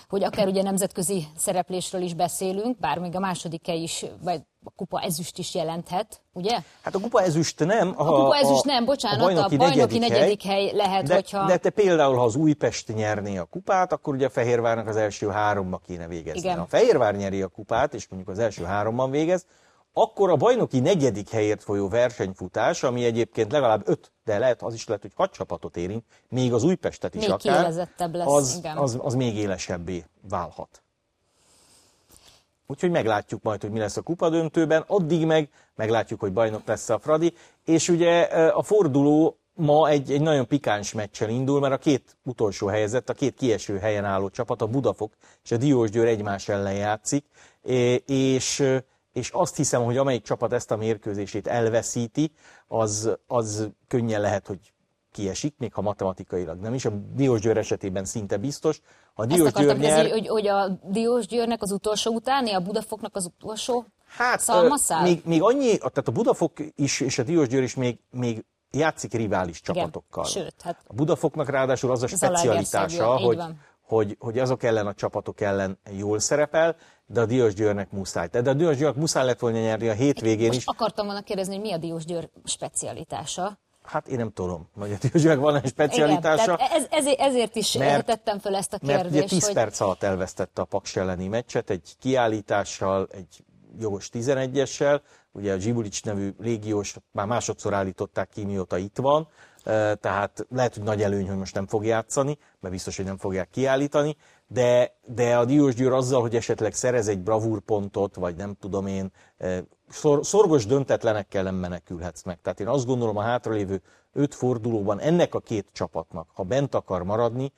hogy 0.09 0.25
akár 0.25 0.47
ugye 0.47 0.63
nemzetközi 0.63 1.27
szereplésről 1.37 2.03
is 2.03 2.15
beszélünk, 2.15 2.79
bár 2.79 2.99
még 2.99 3.17
a 3.17 3.21
második 3.21 3.69
is, 3.69 4.05
vagy 4.23 4.41
a 4.65 4.71
kupa 4.77 5.01
ezüst 5.01 5.39
is 5.39 5.55
jelenthet, 5.55 6.21
ugye? 6.33 6.59
Hát 6.83 6.95
a 6.95 7.01
kupa 7.01 7.23
ezüst 7.23 7.65
nem. 7.65 7.95
A, 7.97 8.03
a 8.03 8.23
kupa 8.23 8.37
ezüst 8.37 8.65
nem, 8.65 8.85
bocsánat, 8.85 9.21
a 9.21 9.25
bajnoki, 9.25 9.55
a 9.55 9.59
bajnoki 9.59 9.99
negyedik, 9.99 10.09
negyedik 10.09 10.43
hely, 10.43 10.67
hely 10.67 10.77
lehet, 10.77 11.07
de, 11.07 11.15
hogyha... 11.15 11.47
De 11.47 11.57
te 11.57 11.71
például, 11.71 12.17
ha 12.17 12.25
az 12.25 12.37
Újpest 12.37 12.95
nyerné 12.95 13.37
a 13.37 13.45
kupát, 13.45 13.93
akkor 13.93 14.15
ugye 14.15 14.27
a 14.27 14.31
Fehérvárnak 14.31 14.87
az 14.87 14.97
első 14.97 15.29
háromba 15.29 15.81
kéne 15.87 16.07
végezni. 16.07 16.41
Igen. 16.41 16.57
Ha 16.57 16.63
a 16.63 16.67
Fehérvár 16.67 17.17
nyeri 17.17 17.43
a 17.43 17.49
kupát, 17.49 17.95
és 17.95 18.09
mondjuk 18.09 18.31
az 18.31 18.39
első 18.39 18.65
háromban 18.65 19.11
végez, 19.11 19.47
akkor 19.93 20.31
a 20.31 20.37
bajnoki 20.37 20.81
negyedik 20.81 21.31
helyért 21.31 21.63
folyó 21.63 21.89
versenyfutás, 21.89 22.83
ami 22.83 23.05
egyébként 23.05 23.53
legalább 23.53 23.83
öt, 23.89 24.13
de 24.25 24.39
lehet, 24.39 24.63
az 24.63 24.75
is 24.75 24.87
lehet, 24.87 25.03
hogy 25.03 25.13
hat 25.15 25.33
csapatot 25.33 25.77
érint, 25.77 26.05
még 26.29 26.53
az 26.53 26.65
Újpestet 26.65 27.15
is 27.15 27.21
még 27.21 27.31
akár, 27.31 27.73
lesz, 27.73 28.27
az, 28.27 28.57
igen. 28.59 28.77
Az, 28.77 28.99
az 29.03 29.15
még 29.15 29.37
élesebbé 29.37 30.05
válhat. 30.29 30.83
Úgyhogy 32.67 32.91
meglátjuk 32.91 33.43
majd, 33.43 33.61
hogy 33.61 33.71
mi 33.71 33.79
lesz 33.79 33.97
a 33.97 34.03
kupadöntőben, 34.03 34.85
addig 34.87 35.27
meg 35.27 35.49
meglátjuk, 35.75 36.21
hogy 36.21 36.33
bajnok 36.33 36.67
lesz 36.67 36.89
a 36.89 36.99
Fradi, 36.99 37.35
és 37.65 37.89
ugye 37.89 38.21
a 38.49 38.63
forduló 38.63 39.37
ma 39.55 39.89
egy, 39.89 40.13
egy 40.13 40.21
nagyon 40.21 40.47
pikáns 40.47 40.93
meccsel 40.93 41.29
indul, 41.29 41.61
mert 41.61 41.73
a 41.73 41.79
két 41.79 42.17
utolsó 42.25 42.67
helyezett, 42.67 43.09
a 43.09 43.15
két 43.15 43.35
kieső 43.35 43.79
helyen 43.79 44.05
álló 44.05 44.31
csapat, 44.31 44.63
a 44.63 44.67
Budafok 44.67 45.13
és 45.45 45.53
a 45.53 45.57
Diósgyőr 45.57 46.07
egymás 46.07 46.49
ellen 46.49 46.75
játszik, 46.75 47.25
és 48.07 48.65
és 49.13 49.31
azt 49.31 49.57
hiszem, 49.57 49.85
hogy 49.85 49.97
amelyik 49.97 50.23
csapat 50.23 50.53
ezt 50.53 50.71
a 50.71 50.77
mérkőzését 50.77 51.47
elveszíti, 51.47 52.33
az, 52.67 53.17
az 53.27 53.69
könnyen 53.89 54.21
lehet, 54.21 54.47
hogy 54.47 54.73
kiesik, 55.13 55.55
még 55.59 55.73
ha 55.73 55.81
matematikailag 55.81 56.61
nem 56.61 56.75
is. 56.75 56.85
A 56.85 56.91
Diósgyőr 57.15 57.57
esetében 57.57 58.05
szinte 58.05 58.37
biztos. 58.37 58.81
A 59.15 59.27
Diósgyőr 59.27 59.77
nyer... 59.77 60.11
hogy, 60.11 60.29
hogy 60.29 60.47
a 60.47 60.69
Diósgyőrnek 60.85 61.63
az 61.63 61.73
utolsó 61.73 62.13
utáni, 62.15 62.53
a 62.53 62.61
Budafoknak 62.61 63.17
az 63.17 63.25
utolsó 63.25 63.85
hát, 64.07 64.41
szalmaszál? 64.41 65.03
Még, 65.03 65.23
még 65.25 65.43
annyi, 65.43 65.79
tehát 65.79 66.09
a 66.09 66.13
Budafok 66.13 66.53
is 66.75 67.01
és 67.01 67.19
a 67.19 67.23
Diósgyőr 67.23 67.63
is 67.63 67.75
még, 67.75 67.99
még 68.11 68.45
játszik 68.71 69.13
rivális 69.13 69.61
csapatokkal. 69.61 70.27
Igen, 70.31 70.43
sőt, 70.43 70.63
hát 70.63 70.85
a 70.87 70.93
Budafoknak 70.95 71.49
ráadásul 71.49 71.91
az 71.91 72.03
a 72.03 72.07
specialitása, 72.07 73.17
hogy, 73.17 73.43
hogy, 73.93 74.17
hogy 74.19 74.39
azok 74.39 74.63
ellen 74.63 74.87
a 74.87 74.95
csapatok 74.95 75.41
ellen 75.41 75.79
jól 75.91 76.19
szerepel, 76.19 76.77
de 77.07 77.21
a 77.21 77.27
Diós 77.27 77.55
Győrnek 77.55 77.91
muszáj. 77.91 78.29
De 78.29 78.51
a 78.51 78.55
Diós 78.55 78.77
Győrnek 78.77 78.97
muszáj 78.97 79.25
lett 79.25 79.39
volna 79.39 79.59
nyerni 79.59 79.89
a 79.89 79.93
hétvégén 79.93 80.47
Most 80.47 80.59
is. 80.59 80.67
akartam 80.67 81.07
volna 81.07 81.21
kérdezni, 81.21 81.55
hogy 81.55 81.63
mi 81.63 81.73
a 81.73 81.77
Diós 81.77 82.05
Győr 82.05 82.29
specialitása? 82.45 83.59
Hát 83.83 84.09
én 84.09 84.17
nem 84.17 84.33
tudom, 84.33 84.69
hogy 84.79 84.93
a 84.93 85.09
Diós 85.13 85.37
van 85.37 85.57
egy 85.57 85.67
specialitása. 85.67 86.53
Igen, 86.53 86.71
ez, 86.71 86.87
ezért, 86.91 87.21
ezért 87.21 87.57
is 87.57 87.73
mert, 87.73 88.07
tettem 88.07 88.39
föl 88.39 88.55
ezt 88.55 88.73
a 88.73 88.79
kérdést. 88.79 89.03
Mert 89.03 89.15
ugye 89.15 89.25
10 89.25 89.45
hogy... 89.45 89.55
perc 89.55 89.81
alatt 89.81 90.03
elvesztette 90.03 90.63
a 90.63 90.65
Paks 90.65 90.97
elleni 90.97 91.29
meccset, 91.29 91.71
egy 91.71 91.95
kiállítással, 91.99 93.09
egy 93.11 93.45
jogos 93.79 94.09
11-essel, 94.13 95.01
ugye 95.33 95.53
a 95.53 95.59
Zsibulics 95.59 96.05
nevű 96.05 96.35
légiós 96.39 96.97
már 97.13 97.27
másodszor 97.27 97.75
állították 97.75 98.29
ki, 98.29 98.45
mióta 98.45 98.79
itt 98.79 98.97
van, 98.97 99.29
tehát 100.01 100.47
lehet, 100.51 100.75
hogy 100.75 100.83
nagy 100.83 101.03
előny, 101.03 101.29
hogy 101.29 101.39
most 101.39 101.55
nem 101.55 101.67
fog 101.67 101.85
játszani, 101.85 102.39
mert 102.61 102.75
biztos, 102.75 102.97
hogy 102.97 103.05
nem 103.05 103.19
fogják 103.19 103.51
kiállítani, 103.51 104.17
de, 104.47 104.97
de 105.07 105.37
a 105.37 105.45
Diós 105.45 105.75
Győr 105.75 105.93
azzal, 105.93 106.21
hogy 106.21 106.37
esetleg 106.37 106.75
szerez 106.75 107.09
egy 107.09 107.21
bravúrpontot, 107.21 108.15
vagy 108.15 108.37
nem 108.37 108.57
tudom 108.61 108.87
én, 108.87 109.13
szor, 109.89 110.27
szorgos 110.27 110.67
döntetlenekkel 110.67 111.43
nem 111.43 111.55
menekülhetsz 111.55 112.23
meg. 112.23 112.41
Tehát 112.43 112.61
én 112.61 112.69
azt 112.69 112.87
gondolom 112.87 113.17
a 113.17 113.23
hátralévő 113.23 113.83
öt 114.13 114.35
fordulóban 114.35 115.01
ennek 115.01 115.35
a 115.35 115.41
két 115.41 115.69
csapatnak, 115.73 116.29
ha 116.35 116.43
bent 116.43 116.75
akar 116.75 117.03
maradni, 117.03 117.53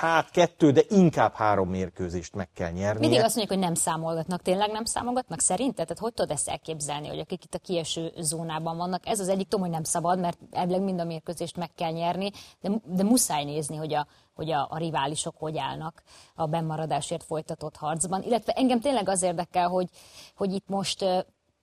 hát 0.00 0.30
kettő, 0.30 0.70
de 0.70 0.82
inkább 0.88 1.34
három 1.34 1.68
mérkőzést 1.68 2.34
meg 2.34 2.48
kell 2.54 2.70
nyerni. 2.70 3.00
Mindig 3.00 3.18
azt 3.20 3.36
mondjuk, 3.36 3.58
hogy 3.58 3.66
nem 3.68 3.74
számolgatnak. 3.74 4.42
Tényleg 4.42 4.70
nem 4.70 4.84
számolgatnak? 4.84 5.40
Szerinted? 5.40 5.86
Tehát 5.86 5.98
hogy 5.98 6.12
tudod 6.14 6.30
ezt 6.30 6.48
elképzelni, 6.48 7.08
hogy 7.08 7.18
akik 7.18 7.44
itt 7.44 7.54
a 7.54 7.58
kieső 7.58 8.12
zónában 8.18 8.76
vannak? 8.76 9.06
Ez 9.06 9.20
az 9.20 9.28
egyik, 9.28 9.48
tudom, 9.48 9.64
hogy 9.64 9.74
nem 9.74 9.84
szabad, 9.84 10.18
mert 10.18 10.38
elvileg 10.50 10.82
mind 10.82 11.00
a 11.00 11.04
mérkőzést 11.04 11.56
meg 11.56 11.70
kell 11.74 11.90
nyerni, 11.90 12.30
de, 12.60 12.70
de 12.84 13.02
muszáj 13.02 13.44
nézni, 13.44 13.76
hogy 13.76 13.94
a, 13.94 14.06
hogy 14.34 14.50
a, 14.50 14.66
a 14.70 14.78
riválisok 14.78 15.34
hogy 15.38 15.58
állnak 15.58 16.02
a 16.34 16.46
bennmaradásért 16.46 17.24
folytatott 17.24 17.76
harcban. 17.76 18.22
Illetve 18.22 18.52
engem 18.52 18.80
tényleg 18.80 19.08
az 19.08 19.22
érdekel, 19.22 19.68
hogy, 19.68 19.88
hogy 20.36 20.52
itt 20.52 20.68
most 20.68 21.04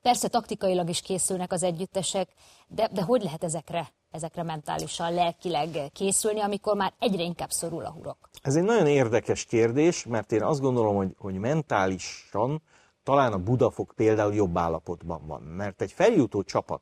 persze 0.02 0.28
taktikailag 0.28 0.90
is 0.90 1.02
készülnek 1.02 1.52
az 1.52 1.64
együttesek, 1.64 2.30
de, 2.68 2.90
de 2.92 3.02
hogy 3.02 3.24
lehet 3.24 3.44
ezekre 3.44 3.92
ezekre 4.12 4.44
mentálisan, 4.44 5.14
lelkileg 5.14 5.70
készülni, 5.94 6.40
amikor 6.40 6.76
már 6.76 6.94
egyre 7.00 7.24
inkább 7.24 7.50
szorul 7.50 7.86
a 7.86 7.92
hurok? 7.92 8.30
Ez 8.42 8.56
egy 8.56 8.64
nagyon 8.64 8.88
érdekes 8.88 9.46
kérdés, 9.46 10.06
mert 10.06 10.32
én 10.32 10.44
azt 10.44 10.62
gondolom, 10.62 10.96
hogy, 10.96 11.16
hogy 11.18 11.34
mentálisan 11.34 12.62
talán 13.04 13.34
a 13.34 13.38
Budafok 13.38 13.94
például 13.96 14.34
jobb 14.34 14.58
állapotban 14.58 15.28
van. 15.28 15.42
Mert 15.42 15.82
egy 15.82 15.92
feljutó 15.92 16.44
csapat, 16.44 16.82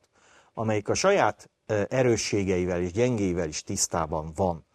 amelyik 0.53 0.89
a 0.89 0.93
saját 0.93 1.49
erősségeivel 1.87 2.81
és 2.81 2.91
gyengéivel 2.91 3.47
is 3.47 3.63
tisztában 3.63 4.31
van, 4.35 4.65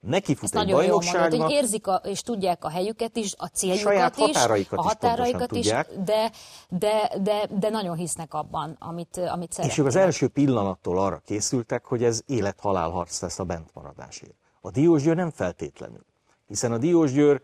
neki 0.00 0.34
fut 0.34 0.56
egy 0.56 0.70
bajnokságnak. 0.70 1.30
Mondod, 1.30 1.40
hogy 1.40 1.50
érzik 1.50 1.86
a, 1.86 1.94
és 1.94 2.20
tudják 2.20 2.64
a 2.64 2.68
helyüket 2.68 3.16
is, 3.16 3.34
a 3.36 3.46
céljukat 3.46 3.92
saját 3.92 4.16
is, 4.16 4.24
határaikat 4.24 4.78
a 4.78 4.82
határaikat 4.82 5.52
is, 5.52 5.66
is 5.66 5.72
de, 6.04 6.30
de, 6.68 7.12
de, 7.22 7.48
de 7.58 7.68
nagyon 7.68 7.96
hisznek 7.96 8.34
abban, 8.34 8.76
amit, 8.78 9.16
amit 9.16 9.52
szeretnének. 9.52 9.70
És 9.70 9.78
ők 9.78 9.86
az 9.86 9.96
első 9.96 10.28
pillanattól 10.28 10.98
arra 10.98 11.22
készültek, 11.24 11.84
hogy 11.84 12.04
ez 12.04 12.20
élet-halál 12.26 12.90
harc 12.90 13.20
lesz 13.20 13.38
a 13.38 13.44
bentmaradásért. 13.44 14.34
A 14.60 14.70
Diósgyőr 14.70 15.16
nem 15.16 15.30
feltétlenül, 15.30 16.04
hiszen 16.46 16.72
a 16.72 16.78
Diósgyőr 16.78 17.42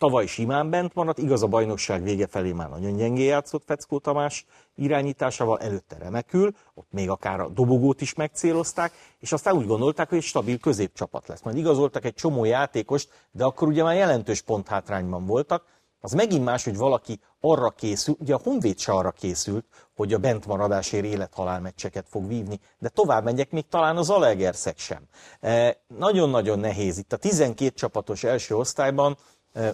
Tavaly 0.00 0.26
simán 0.26 0.70
bent 0.70 0.94
maradt, 0.94 1.18
igaz 1.18 1.42
a 1.42 1.46
bajnokság 1.46 2.02
vége 2.02 2.26
felé 2.26 2.52
már 2.52 2.68
nagyon 2.68 2.96
gyengé 2.96 3.24
játszott 3.24 3.62
Feckó 3.66 3.98
Tamás 3.98 4.46
irányításával, 4.74 5.58
előtte 5.58 5.96
remekül, 5.98 6.52
ott 6.74 6.86
még 6.90 7.10
akár 7.10 7.40
a 7.40 7.48
dobogót 7.48 8.00
is 8.00 8.14
megcélozták, 8.14 8.92
és 9.18 9.32
aztán 9.32 9.56
úgy 9.56 9.66
gondolták, 9.66 10.08
hogy 10.08 10.18
egy 10.18 10.24
stabil 10.24 10.58
középcsapat 10.58 11.28
lesz. 11.28 11.42
Majd 11.42 11.56
igazoltak 11.56 12.04
egy 12.04 12.14
csomó 12.14 12.44
játékost, 12.44 13.08
de 13.30 13.44
akkor 13.44 13.68
ugye 13.68 13.82
már 13.82 13.96
jelentős 13.96 14.40
ponthátrányban 14.40 15.26
voltak, 15.26 15.64
az 16.00 16.12
megint 16.12 16.44
más, 16.44 16.64
hogy 16.64 16.76
valaki 16.76 17.20
arra 17.40 17.70
készül, 17.70 18.16
ugye 18.18 18.34
a 18.34 18.40
Honvéd 18.42 18.78
se 18.78 18.92
arra 18.92 19.10
készült, 19.10 19.64
hogy 19.96 20.12
a 20.12 20.18
bentmaradásért 20.18 21.04
élethalál 21.04 21.60
meccseket 21.60 22.06
fog 22.08 22.28
vívni, 22.28 22.60
de 22.78 22.88
tovább 22.88 23.24
megyek, 23.24 23.50
még 23.50 23.68
talán 23.68 23.96
az 23.96 24.10
Alegerszeg 24.10 24.78
sem. 24.78 25.02
E, 25.40 25.82
nagyon-nagyon 25.98 26.58
nehéz. 26.58 26.98
Itt 26.98 27.12
a 27.12 27.16
12 27.16 27.70
csapatos 27.70 28.24
első 28.24 28.56
osztályban 28.56 29.16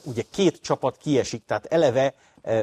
ugye 0.03 0.23
két 0.31 0.61
csapat 0.61 0.97
kiesik, 0.97 1.45
tehát 1.45 1.67
eleve 1.67 2.15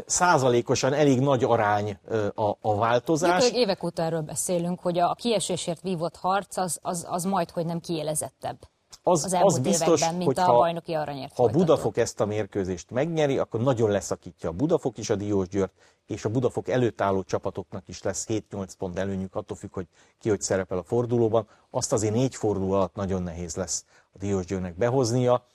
százalékosan 0.06 0.94
elég 0.94 1.20
nagy 1.20 1.44
arány 1.44 1.98
a, 2.36 2.52
a 2.62 2.76
változás. 2.76 3.48
Itt, 3.48 3.56
évek 3.56 3.84
óta 3.84 4.02
erről 4.02 4.22
beszélünk, 4.22 4.80
hogy 4.80 5.00
a 5.00 5.14
kiesésért 5.14 5.82
vívott 5.82 6.16
harc 6.16 6.58
az, 6.58 6.80
az, 6.82 7.06
az 7.10 7.24
majd, 7.24 7.50
hogy 7.50 7.66
nem 7.66 7.80
kiélezettebb. 7.80 8.58
Az, 9.04 9.24
az, 9.24 9.38
az 9.42 9.60
biztos, 9.60 10.02
években, 10.02 10.16
mint 10.16 10.38
a 10.38 10.46
bajnoki 10.46 10.94
aranyért 10.94 11.36
Ha 11.36 11.44
a 11.44 11.48
Budafok 11.48 11.98
ezt 11.98 12.20
a 12.20 12.26
mérkőzést 12.26 12.92
megnyeri, 12.92 13.38
akkor 13.38 13.62
nagyon 13.62 13.90
leszakítja 13.90 14.50
a 14.50 14.52
Budafok 14.52 14.98
is 14.98 15.10
a 15.10 15.16
Diósgyőrt, 15.16 15.74
és 16.08 16.26
a 16.26 16.30
Budafok 16.30 16.68
előtt 16.68 17.02
álló 17.02 17.24
csapatoknak 17.24 17.88
is 17.88 18.02
lesz 18.02 18.26
7-8 18.30 18.68
pont 18.78 19.00
előnyük, 19.00 19.36
attól 19.36 19.58
függ, 19.58 19.74
hogy 19.74 19.88
ki 20.20 20.30
hogy 20.30 20.42
szerepel 20.42 20.78
a 20.78 20.84
fordulóban. 20.84 21.48
Azt 21.70 21.94
azért 21.94 22.14
négy 22.14 22.36
forduló 22.36 22.72
alatt 22.72 22.96
nagyon 22.96 23.24
nehéz 23.24 23.56
lesz 23.56 23.86
a 24.14 24.18
Diósgyőrnek 24.18 24.78
behoznia. 24.78 25.46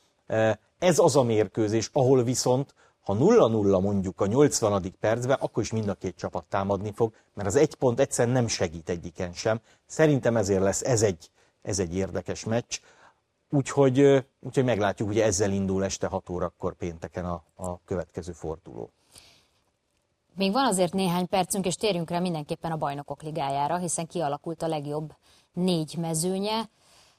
Ez 0.78 0.98
az 0.98 1.16
a 1.16 1.22
mérkőzés, 1.22 1.90
ahol 1.92 2.22
viszont, 2.22 2.74
ha 3.04 3.16
0-0 3.16 3.82
mondjuk 3.82 4.20
a 4.20 4.26
80. 4.26 4.94
percben, 5.00 5.36
akkor 5.40 5.62
is 5.62 5.72
mind 5.72 5.88
a 5.88 5.94
két 5.94 6.16
csapat 6.16 6.44
támadni 6.44 6.92
fog, 6.94 7.12
mert 7.34 7.48
az 7.48 7.56
egy 7.56 7.74
pont 7.74 8.00
egyszerűen 8.00 8.34
nem 8.34 8.46
segít 8.46 8.88
egyiken 8.88 9.32
sem. 9.32 9.60
Szerintem 9.86 10.36
ezért 10.36 10.62
lesz 10.62 10.82
ez 10.82 11.02
egy, 11.02 11.30
ez 11.62 11.78
egy 11.78 11.96
érdekes 11.96 12.44
meccs. 12.44 12.78
Úgyhogy, 13.50 14.24
úgyhogy 14.40 14.64
meglátjuk, 14.64 15.08
hogy 15.08 15.20
ezzel 15.20 15.52
indul 15.52 15.84
este 15.84 16.06
6 16.06 16.28
órakor 16.28 16.74
pénteken 16.74 17.24
a, 17.24 17.42
a 17.56 17.78
következő 17.84 18.32
forduló. 18.32 18.90
Még 20.34 20.52
van 20.52 20.64
azért 20.64 20.92
néhány 20.92 21.28
percünk, 21.28 21.66
és 21.66 21.74
térjünk 21.74 22.10
rá 22.10 22.18
mindenképpen 22.18 22.72
a 22.72 22.76
bajnokok 22.76 23.22
ligájára, 23.22 23.76
hiszen 23.76 24.06
kialakult 24.06 24.62
a 24.62 24.68
legjobb 24.68 25.14
négy 25.52 25.96
mezőnye. 25.96 26.68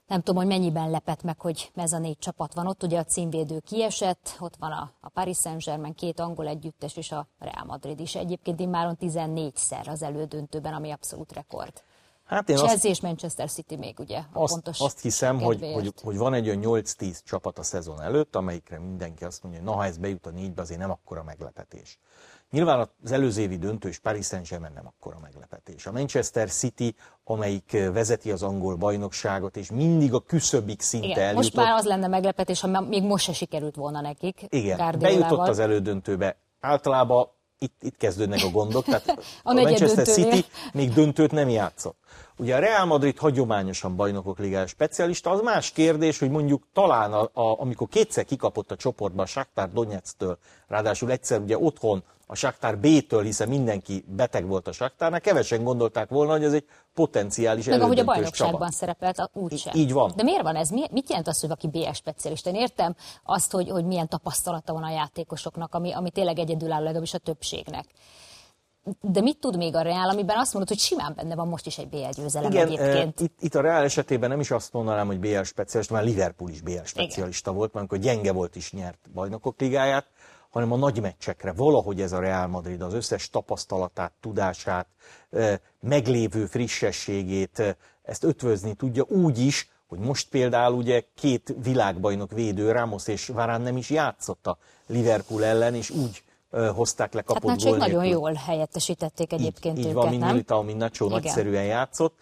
Nem 0.09 0.21
tudom, 0.21 0.35
hogy 0.35 0.47
mennyiben 0.47 0.89
lepett 0.89 1.23
meg, 1.23 1.39
hogy 1.39 1.71
ez 1.75 1.93
a 1.93 1.97
négy 1.97 2.17
csapat 2.17 2.53
van 2.53 2.67
ott. 2.67 2.83
Ugye 2.83 2.99
a 2.99 3.03
címvédő 3.03 3.59
kiesett, 3.59 4.35
ott 4.39 4.55
van 4.59 4.71
a, 4.71 4.91
a 5.01 5.09
Paris 5.09 5.37
Saint-Germain, 5.37 5.93
két 5.93 6.19
angol 6.19 6.47
együttes 6.47 6.97
és 6.97 7.11
a 7.11 7.27
Real 7.39 7.65
Madrid 7.65 7.99
is. 7.99 8.15
Egyébként 8.15 8.59
immáron 8.59 8.97
14-szer 9.01 9.87
az 9.87 10.01
elődöntőben, 10.01 10.73
ami 10.73 10.91
abszolút 10.91 11.33
rekord. 11.33 11.83
Hát 12.25 12.49
én 12.49 12.55
Chelsea 12.55 12.75
azt, 12.75 12.85
és 12.85 13.01
Manchester 13.01 13.49
City 13.49 13.75
még 13.75 13.99
ugye 13.99 14.21
azt, 14.33 14.53
pontos 14.53 14.79
Azt 14.79 15.01
hiszem, 15.01 15.39
hogy, 15.39 15.71
hogy, 15.73 15.93
hogy, 16.03 16.17
van 16.17 16.33
egy 16.33 16.47
olyan 16.47 16.61
8-10 16.63 17.19
csapat 17.23 17.59
a 17.59 17.63
szezon 17.63 18.01
előtt, 18.01 18.35
amelyikre 18.35 18.79
mindenki 18.79 19.23
azt 19.23 19.43
mondja, 19.43 19.61
hogy 19.61 19.69
na 19.69 19.75
ha 19.75 19.85
ez 19.85 19.97
bejut 19.97 20.25
a 20.25 20.29
négybe, 20.29 20.61
azért 20.61 20.79
nem 20.79 20.91
akkora 20.91 21.23
meglepetés. 21.23 21.99
Nyilván 22.51 22.89
az 23.03 23.11
előző 23.11 23.41
évi 23.41 23.57
döntő 23.57 23.87
és 23.87 23.99
Paris 23.99 24.25
Saint-Germain 24.25 24.71
nem 24.73 24.87
akkora 24.87 25.17
meglepetés. 25.21 25.85
A 25.85 25.91
Manchester 25.91 26.49
City, 26.49 26.95
amelyik 27.23 27.71
vezeti 27.93 28.31
az 28.31 28.43
angol 28.43 28.75
bajnokságot, 28.75 29.57
és 29.57 29.71
mindig 29.71 30.13
a 30.13 30.19
küszöbbik 30.19 30.81
szinte 30.81 31.07
Igen, 31.07 31.19
eljutott. 31.19 31.43
Most 31.43 31.55
már 31.55 31.77
az 31.77 31.85
lenne 31.85 32.07
meglepetés, 32.07 32.61
ha 32.61 32.81
még 32.81 33.03
most 33.03 33.25
se 33.25 33.33
sikerült 33.33 33.75
volna 33.75 34.01
nekik. 34.01 34.45
Igen, 34.49 34.95
bejutott 34.99 35.47
az 35.47 35.59
elődöntőbe. 35.59 36.37
Általában 36.59 37.29
itt, 37.59 37.83
itt 37.83 37.97
kezdődnek 37.97 38.43
a 38.43 38.49
gondok, 38.49 38.83
tehát 38.83 39.09
a, 39.17 39.21
a 39.43 39.53
Manchester 39.53 40.07
City 40.07 40.45
még 40.73 40.93
döntőt 40.93 41.31
nem 41.31 41.49
játszott. 41.49 41.97
Ugye 42.37 42.55
a 42.55 42.59
Real 42.59 42.85
Madrid 42.85 43.17
hagyományosan 43.17 43.95
bajnokok 43.95 44.39
ligája 44.39 44.67
specialista, 44.67 45.29
az 45.29 45.41
más 45.41 45.71
kérdés, 45.71 46.19
hogy 46.19 46.29
mondjuk 46.29 46.67
talán, 46.73 47.13
a, 47.13 47.21
a, 47.21 47.59
amikor 47.59 47.87
kétszer 47.87 48.25
kikapott 48.25 48.71
a 48.71 48.75
csoportban 48.75 49.23
a 49.23 49.27
Shakhtar 49.27 49.69
Donetsztől, 49.69 50.37
ráadásul 50.67 51.11
egyszer 51.11 51.39
ugye 51.39 51.57
otthon 51.57 52.03
a 52.31 52.35
Shakhtar 52.35 52.77
B-től, 52.77 53.23
hiszen 53.23 53.47
mindenki 53.47 54.03
beteg 54.07 54.47
volt 54.47 54.67
a 54.67 54.71
Shakhtárnál, 54.71 55.21
kevesen 55.21 55.63
gondolták 55.63 56.09
volna, 56.09 56.31
hogy 56.31 56.43
ez 56.43 56.53
egy 56.53 56.65
potenciális 56.93 57.65
Meg 57.65 57.81
ahogy 57.81 57.99
a 57.99 58.03
bajnokságban 58.03 58.59
csapat. 58.59 58.73
szerepelt, 58.73 59.29
úgysem. 59.33 59.73
Így 59.75 59.93
van. 59.93 60.11
De 60.15 60.23
miért 60.23 60.41
van 60.41 60.55
ez? 60.55 60.69
Mit 60.69 61.09
jelent 61.09 61.27
az, 61.27 61.39
hogy 61.39 61.51
aki 61.51 61.67
BS 61.67 61.97
specialista? 61.97 62.49
Én 62.49 62.55
értem 62.55 62.95
azt, 63.23 63.51
hogy, 63.51 63.69
hogy 63.69 63.85
milyen 63.85 64.07
tapasztalata 64.07 64.73
van 64.73 64.83
a 64.83 64.89
játékosoknak, 64.89 65.73
ami, 65.75 65.91
ami 65.93 66.09
tényleg 66.09 66.39
egyedülálló 66.39 66.83
legalábbis 66.83 67.13
a 67.13 67.17
többségnek. 67.17 67.85
De 69.01 69.21
mit 69.21 69.39
tud 69.39 69.57
még 69.57 69.75
a 69.75 69.81
Real, 69.81 70.09
amiben 70.09 70.37
azt 70.37 70.53
mondod, 70.53 70.69
hogy 70.69 70.79
simán 70.79 71.13
benne 71.15 71.35
van 71.35 71.47
most 71.47 71.65
is 71.65 71.77
egy 71.77 71.87
BL 71.87 72.09
győzelem 72.15 72.51
Igen, 72.51 72.67
egyébként? 72.67 73.19
E, 73.19 73.23
itt, 73.23 73.41
itt 73.41 73.55
a 73.55 73.61
Real 73.61 73.83
esetében 73.83 74.29
nem 74.29 74.39
is 74.39 74.51
azt 74.51 74.73
mondanám, 74.73 75.07
hogy 75.07 75.19
BL 75.19 75.41
specialista, 75.41 75.93
mert 75.93 76.05
Liverpool 76.05 76.49
is 76.49 76.61
BL 76.61 76.83
specialista 76.83 77.49
Igen. 77.49 77.59
volt, 77.59 77.73
mert 77.73 77.91
amikor 77.91 77.97
gyenge 77.97 78.31
volt 78.31 78.55
is 78.55 78.71
nyert 78.71 78.99
bajnokok 79.13 79.59
ligáját 79.59 80.05
hanem 80.49 80.71
a 80.71 80.75
nagy 80.75 81.01
meccsekre. 81.01 81.51
Valahogy 81.51 82.01
ez 82.01 82.11
a 82.11 82.19
Real 82.19 82.47
Madrid 82.47 82.81
az 82.81 82.93
összes 82.93 83.29
tapasztalatát, 83.29 84.11
tudását, 84.21 84.87
meglévő 85.79 86.45
frissességét 86.45 87.77
ezt 88.01 88.23
ötvözni 88.23 88.73
tudja 88.73 89.03
úgy 89.03 89.39
is, 89.39 89.69
hogy 89.87 89.99
most 89.99 90.29
például 90.29 90.73
ugye 90.73 91.03
két 91.15 91.55
világbajnok 91.63 92.31
védő, 92.31 92.71
Ramos 92.71 93.07
és 93.07 93.27
Varán 93.27 93.61
nem 93.61 93.77
is 93.77 93.89
játszott 93.89 94.47
a 94.47 94.57
Liverpool 94.87 95.43
ellen, 95.43 95.75
és 95.75 95.89
úgy 95.89 96.23
hozták 96.75 97.13
le 97.13 97.21
kapott 97.21 97.49
hát, 97.49 97.63
gól 97.63 97.77
nagyon 97.77 98.05
jól 98.05 98.33
helyettesítették 98.33 99.33
egyébként 99.33 99.77
így, 99.77 99.83
így 99.83 99.89
őket, 99.91 100.03
van, 100.03 100.09
mind 100.09 100.23
Militao, 100.23 100.63
mind 100.63 100.77
Nacho 100.77 101.07
nagyszerűen 101.07 101.65
játszott. 101.65 102.17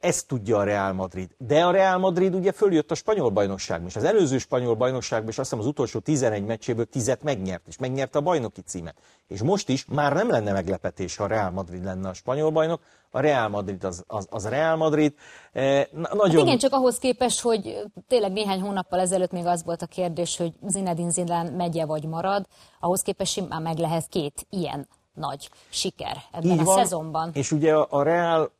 Ezt 0.00 0.26
tudja 0.26 0.58
a 0.58 0.62
Real 0.64 0.92
Madrid. 0.92 1.30
De 1.38 1.64
a 1.64 1.70
Real 1.70 1.98
Madrid 1.98 2.34
ugye 2.34 2.52
följött 2.52 2.90
a 2.90 2.94
spanyol 2.94 3.30
bajnokságban, 3.30 3.88
és 3.88 3.96
az 3.96 4.04
előző 4.04 4.38
spanyol 4.38 4.74
bajnokságban, 4.74 5.28
és 5.28 5.38
azt 5.38 5.50
hiszem 5.50 5.64
az 5.64 5.70
utolsó 5.70 5.98
11 5.98 6.44
meccséből 6.44 6.84
10 6.84 7.16
megnyert, 7.22 7.66
és 7.66 7.78
megnyerte 7.78 8.18
a 8.18 8.22
bajnoki 8.22 8.60
címet. 8.60 8.96
És 9.28 9.42
most 9.42 9.68
is 9.68 9.84
már 9.84 10.12
nem 10.12 10.30
lenne 10.30 10.52
meglepetés, 10.52 11.16
ha 11.16 11.24
a 11.24 11.26
Real 11.26 11.50
Madrid 11.50 11.84
lenne 11.84 12.08
a 12.08 12.12
spanyol 12.12 12.50
bajnok, 12.50 12.80
a 13.10 13.20
Real 13.20 13.48
Madrid 13.48 13.84
az, 13.84 14.04
az, 14.06 14.26
az 14.30 14.48
Real 14.48 14.76
Madrid. 14.76 15.14
Na, 15.52 16.08
nagyon... 16.12 16.30
Hát 16.30 16.46
igen, 16.46 16.58
csak 16.58 16.72
ahhoz 16.72 16.98
képest, 16.98 17.40
hogy 17.40 17.82
tényleg 18.08 18.32
néhány 18.32 18.60
hónappal 18.60 19.00
ezelőtt 19.00 19.32
még 19.32 19.46
az 19.46 19.64
volt 19.64 19.82
a 19.82 19.86
kérdés, 19.86 20.36
hogy 20.36 20.52
Zinedine 20.66 21.10
Zidane 21.10 21.50
megye 21.50 21.84
vagy 21.84 22.04
marad, 22.04 22.46
ahhoz 22.80 23.02
képest 23.02 23.32
simán 23.32 23.62
meg 23.62 23.78
lehet 23.78 24.06
két 24.08 24.46
ilyen 24.50 24.88
nagy 25.14 25.50
siker 25.68 26.16
ebben 26.32 26.50
Így 26.50 26.58
a 26.58 26.64
van, 26.64 26.76
szezonban. 26.76 27.30
És 27.34 27.52
ugye 27.52 27.74
a 27.74 28.02
Real 28.02 28.54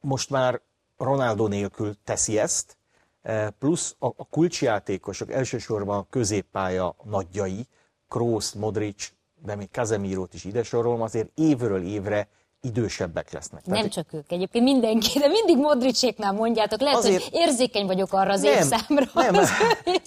most 0.00 0.30
már 0.30 0.60
Ronaldo 0.98 1.46
nélkül 1.46 1.94
teszi 2.04 2.38
ezt, 2.38 2.76
eh, 3.22 3.48
plusz 3.58 3.94
a, 3.98 4.06
a 4.06 4.24
kulcsjátékosok, 4.30 5.32
elsősorban 5.32 5.98
a 5.98 6.06
középpálya 6.10 6.94
nagyjai, 7.02 7.66
Kroos, 8.08 8.52
Modric, 8.52 9.12
de 9.44 9.54
még 9.54 9.68
Casemirót 9.72 10.34
is 10.34 10.44
ide 10.44 10.62
sorolom, 10.62 11.02
azért 11.02 11.30
évről 11.34 11.82
évre 11.82 12.28
idősebbek 12.62 13.32
lesznek. 13.32 13.66
Nem 13.66 13.88
csak 13.88 14.12
ők 14.12 14.32
egyébként, 14.32 14.64
mindenki, 14.64 15.18
de 15.18 15.28
mindig 15.28 15.56
Modricséknál 15.56 16.32
mondjátok, 16.32 16.80
lehet, 16.80 16.98
azért, 16.98 17.22
hogy 17.22 17.34
érzékeny 17.34 17.86
vagyok 17.86 18.12
arra 18.12 18.32
az 18.32 18.40
nem, 18.40 18.52
évszámra. 18.52 19.04
Nem, 19.14 19.34
az 19.34 19.50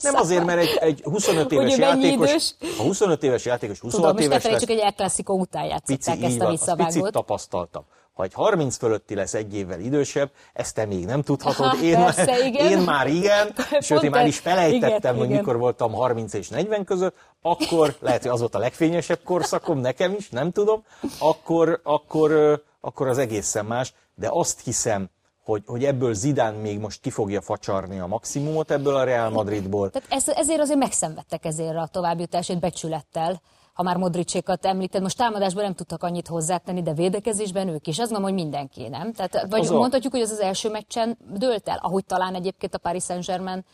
nem 0.01 0.15
azért, 0.15 0.45
mert 0.45 0.60
egy, 0.60 0.77
egy 0.79 1.01
25 1.03 1.51
éves 1.51 1.77
játékos, 1.77 2.29
idős. 2.29 2.56
a 2.77 2.82
25 2.82 3.23
éves 3.23 3.45
játékos 3.45 3.79
26 3.79 4.10
Tudom, 4.10 4.23
éves 4.23 4.38
és 4.38 4.43
ne 4.43 4.49
felejtsük, 4.49 4.69
hogy 4.69 4.79
El 4.79 4.93
Clasico 4.93 5.34
után 5.34 5.65
játszották 5.65 6.15
pici, 6.15 6.25
ezt 6.25 6.39
a 6.39 6.49
visszavágót. 6.49 6.93
Picit 6.93 7.12
tapasztaltam. 7.12 7.84
Ha 8.13 8.23
egy 8.23 8.34
30 8.34 8.78
fölötti 8.78 9.15
lesz 9.15 9.34
egy 9.34 9.56
évvel 9.56 9.80
idősebb, 9.80 10.32
ezt 10.54 10.76
te 10.76 10.86
még 10.86 11.06
nem 11.06 11.21
tudhatod. 11.21 11.65
Aha, 11.65 11.84
én, 11.84 11.95
persze, 11.95 12.26
már, 12.26 12.45
igen. 12.45 12.71
én 12.71 12.78
már 12.78 13.08
igen, 13.08 13.54
sőt, 13.80 14.04
én 14.04 14.10
már 14.10 14.28
is 14.28 14.39
felejtettem, 14.39 14.97
igen, 14.97 15.15
hogy 15.15 15.26
igen. 15.26 15.38
mikor 15.38 15.58
voltam 15.58 15.91
30 15.93 16.34
és 16.34 16.49
40 16.49 16.84
között, 16.84 17.15
akkor, 17.41 17.95
lehet, 17.99 18.21
hogy 18.21 18.32
az 18.32 18.39
volt 18.39 18.56
a 18.56 18.60
legfényesebb 18.60 19.19
korszakom, 19.23 19.80
nekem 19.80 20.13
is, 20.17 20.30
nem 20.30 20.52
tudom, 20.52 20.84
akkor, 21.19 21.80
akkor, 21.84 22.62
akkor 22.82 23.08
az 23.08 23.17
egészen 23.17 23.65
más, 23.65 23.93
de 24.15 24.28
azt 24.32 24.62
hiszem, 24.63 25.10
hogy, 25.43 25.63
hogy 25.65 25.86
ebből 25.86 26.13
Zidán 26.13 26.54
még 26.54 26.80
most 26.80 27.02
ki 27.02 27.10
fogja 27.10 27.41
facsarni 27.41 27.99
a 27.99 28.08
maximumot 28.08 28.71
ebből 28.71 28.95
a 28.95 29.04
Real 29.04 29.30
Madridból. 29.30 29.89
Tehát 29.89 30.12
ez, 30.12 30.28
ezért 30.28 30.60
azért 30.60 30.80
megszenvedtek 30.80 31.45
ezért 31.45 31.76
a 31.76 31.89
továbbjutásért 31.91 32.60
becsülettel 32.60 33.41
ha 33.73 33.83
már 33.83 33.97
Modricsékat 33.97 34.65
említed, 34.65 35.01
most 35.01 35.17
támadásban 35.17 35.63
nem 35.63 35.73
tudtak 35.73 36.03
annyit 36.03 36.27
hozzátenni, 36.27 36.81
de 36.81 36.93
védekezésben 36.93 37.67
ők 37.67 37.88
is. 37.88 37.99
Azt 37.99 38.12
gondolom, 38.12 38.36
hogy 38.36 38.43
mindenki, 38.43 38.88
nem? 38.88 39.13
Tehát, 39.13 39.45
vagy 39.49 39.59
Az 39.59 39.69
a- 39.69 39.77
mondhatjuk, 39.77 40.13
hogy 40.13 40.21
az 40.21 40.31
az 40.31 40.39
első 40.39 40.69
meccsen 40.69 41.17
dőlt 41.33 41.67
el, 41.69 41.79
ahogy 41.81 42.05
talán 42.05 42.36
egyébként 42.36 42.73
a 42.75 42.77
Paris 42.77 43.03
Saint-Germain 43.03 43.65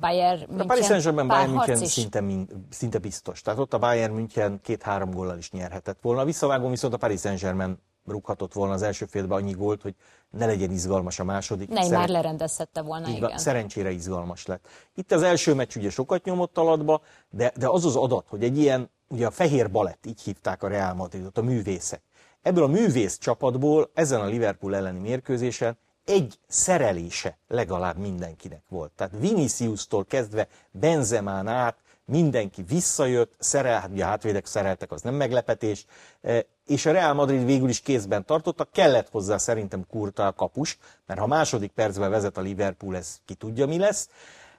Bayern 0.00 0.38
München 0.38 0.60
A 0.60 0.64
Paris 0.64 0.84
Saint-Germain 0.84 1.26
Bayern 1.26 1.50
München 1.50 1.82
is. 1.82 1.90
szinte, 1.90 2.24
szinte 2.70 2.98
biztos. 2.98 3.40
Tehát 3.42 3.58
ott 3.58 3.74
a 3.74 3.78
Bayern 3.78 4.12
München 4.14 4.60
két-három 4.62 5.10
góllal 5.10 5.38
is 5.38 5.50
nyerhetett 5.50 5.98
volna. 6.00 6.20
A 6.20 6.24
visszavágón 6.24 6.70
viszont 6.70 6.94
a 6.94 6.96
Paris 6.96 7.20
Saint-Germain 7.20 7.78
rúghatott 8.06 8.52
volna 8.52 8.72
az 8.72 8.82
első 8.82 9.04
félben 9.06 9.38
annyi 9.38 9.52
gólt, 9.52 9.82
hogy 9.82 9.94
ne 10.30 10.46
legyen 10.46 10.70
izgalmas 10.70 11.18
a 11.18 11.24
második. 11.24 11.68
Neymar 11.68 11.84
Szeren- 11.90 12.08
lerendezhette 12.10 12.82
volna, 12.82 13.08
így 13.08 13.16
igen. 13.16 13.38
szerencsére 13.38 13.90
izgalmas 13.90 14.46
lett. 14.46 14.66
Itt 14.94 15.12
az 15.12 15.22
első 15.22 15.54
meccs 15.54 15.76
ugye 15.76 15.90
sokat 15.90 16.24
nyomott 16.24 16.58
alatba, 16.58 17.00
de, 17.30 17.52
de 17.56 17.68
az 17.68 17.84
az 17.84 17.96
adat, 17.96 18.26
hogy 18.28 18.42
egy 18.44 18.58
ilyen, 18.58 18.90
ugye 19.08 19.26
a 19.26 19.30
fehér 19.30 19.70
balett, 19.70 20.06
így 20.06 20.20
hívták 20.20 20.62
a 20.62 20.68
Real 20.68 20.94
Madridot, 20.94 21.38
a 21.38 21.42
művészek. 21.42 22.00
Ebből 22.42 22.64
a 22.64 22.66
művész 22.66 23.18
csapatból 23.18 23.90
ezen 23.94 24.20
a 24.20 24.26
Liverpool 24.26 24.76
elleni 24.76 24.98
mérkőzésen 24.98 25.78
egy 26.04 26.38
szerelése 26.48 27.38
legalább 27.48 27.96
mindenkinek 27.96 28.62
volt. 28.68 28.92
Tehát 28.96 29.12
Vinicius-tól 29.18 30.04
kezdve 30.04 30.48
Benzemán 30.70 31.48
át 31.48 31.76
mindenki 32.04 32.62
visszajött, 32.62 33.34
szerel, 33.38 33.90
a 33.98 34.02
hátvédek 34.02 34.46
szereltek, 34.46 34.92
az 34.92 35.02
nem 35.02 35.14
meglepetés, 35.14 35.86
eh, 36.20 36.40
és 36.66 36.86
a 36.86 36.92
Real 36.92 37.14
Madrid 37.14 37.44
végül 37.44 37.68
is 37.68 37.80
kézben 37.80 38.24
tartotta, 38.24 38.64
kellett 38.72 39.10
hozzá 39.10 39.36
szerintem 39.36 39.86
Kurta 39.90 40.26
a 40.26 40.32
kapus, 40.32 40.78
mert 41.06 41.20
ha 41.20 41.26
második 41.26 41.70
percben 41.70 42.10
vezet 42.10 42.36
a 42.36 42.40
Liverpool, 42.40 42.96
ez 42.96 43.16
ki 43.24 43.34
tudja 43.34 43.66
mi 43.66 43.78
lesz, 43.78 44.08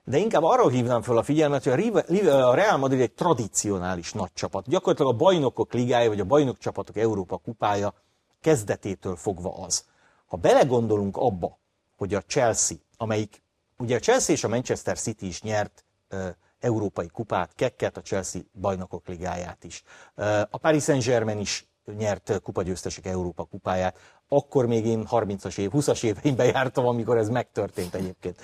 de 0.09 0.17
inkább 0.17 0.43
arra 0.43 0.69
hívnám 0.69 1.01
fel 1.01 1.17
a 1.17 1.23
figyelmet, 1.23 1.63
hogy 1.63 2.27
a 2.27 2.53
Real 2.53 2.77
Madrid 2.77 3.01
egy 3.01 3.13
tradicionális 3.13 4.13
nagy 4.13 4.33
csapat. 4.33 4.67
Gyakorlatilag 4.67 5.13
a 5.13 5.17
bajnokok 5.17 5.73
ligája, 5.73 6.09
vagy 6.09 6.19
a 6.19 6.25
bajnok 6.25 6.57
csapatok 6.57 6.97
Európa 6.97 7.37
kupája 7.37 7.93
kezdetétől 8.41 9.15
fogva 9.15 9.53
az. 9.63 9.85
Ha 10.25 10.37
belegondolunk 10.37 11.17
abba, 11.17 11.57
hogy 11.97 12.13
a 12.13 12.21
Chelsea, 12.21 12.77
amelyik, 12.97 13.41
ugye 13.77 13.95
a 13.95 13.99
Chelsea 13.99 14.35
és 14.35 14.43
a 14.43 14.47
Manchester 14.47 14.99
City 14.99 15.27
is 15.27 15.41
nyert 15.41 15.85
ö, 16.07 16.27
európai 16.59 17.07
kupát, 17.07 17.55
kekket, 17.55 17.97
a 17.97 18.01
Chelsea 18.01 18.41
bajnokok 18.53 19.07
ligáját 19.07 19.63
is. 19.63 19.83
Ö, 20.15 20.41
a 20.49 20.57
Paris 20.57 20.83
Saint-Germain 20.83 21.39
is 21.39 21.67
nyert 21.97 22.41
kupagyőztesek 22.43 23.05
Európa 23.05 23.43
kupáját. 23.43 23.97
Akkor 24.29 24.65
még 24.65 24.85
én 24.85 25.07
30-as 25.11 25.57
év, 25.57 25.69
20-as 25.73 26.03
éveimben 26.03 26.45
jártam, 26.45 26.85
amikor 26.87 27.17
ez 27.17 27.29
megtörtént 27.29 27.93
egyébként. 27.93 28.41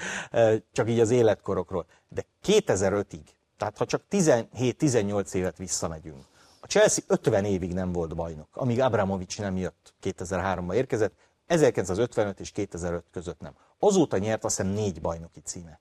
Csak 0.72 0.90
így 0.90 1.00
az 1.00 1.10
életkorokról. 1.10 1.86
De 2.10 2.26
2005-ig, 2.46 3.22
tehát 3.58 3.78
ha 3.78 3.86
csak 3.86 4.02
17-18 4.10 5.34
évet 5.34 5.58
visszamegyünk, 5.58 6.26
a 6.64 6.66
Chelsea 6.66 7.04
50 7.08 7.46
évig 7.46 7.74
nem 7.74 7.92
volt 7.92 8.16
bajnok, 8.16 8.48
amíg 8.52 8.82
Abramovics 8.82 9.40
nem 9.40 9.58
jött, 9.58 9.94
2003-ban 10.04 10.74
érkezett, 10.74 11.14
1955 11.48 12.40
és 12.40 12.52
2005 12.52 13.04
között 13.12 13.40
nem. 13.40 13.54
Azóta 13.80 14.18
nyert 14.18 14.44
azt 14.44 14.58
hiszem 14.58 14.72
négy 14.72 15.02
bajnoki 15.02 15.40
címet, 15.40 15.80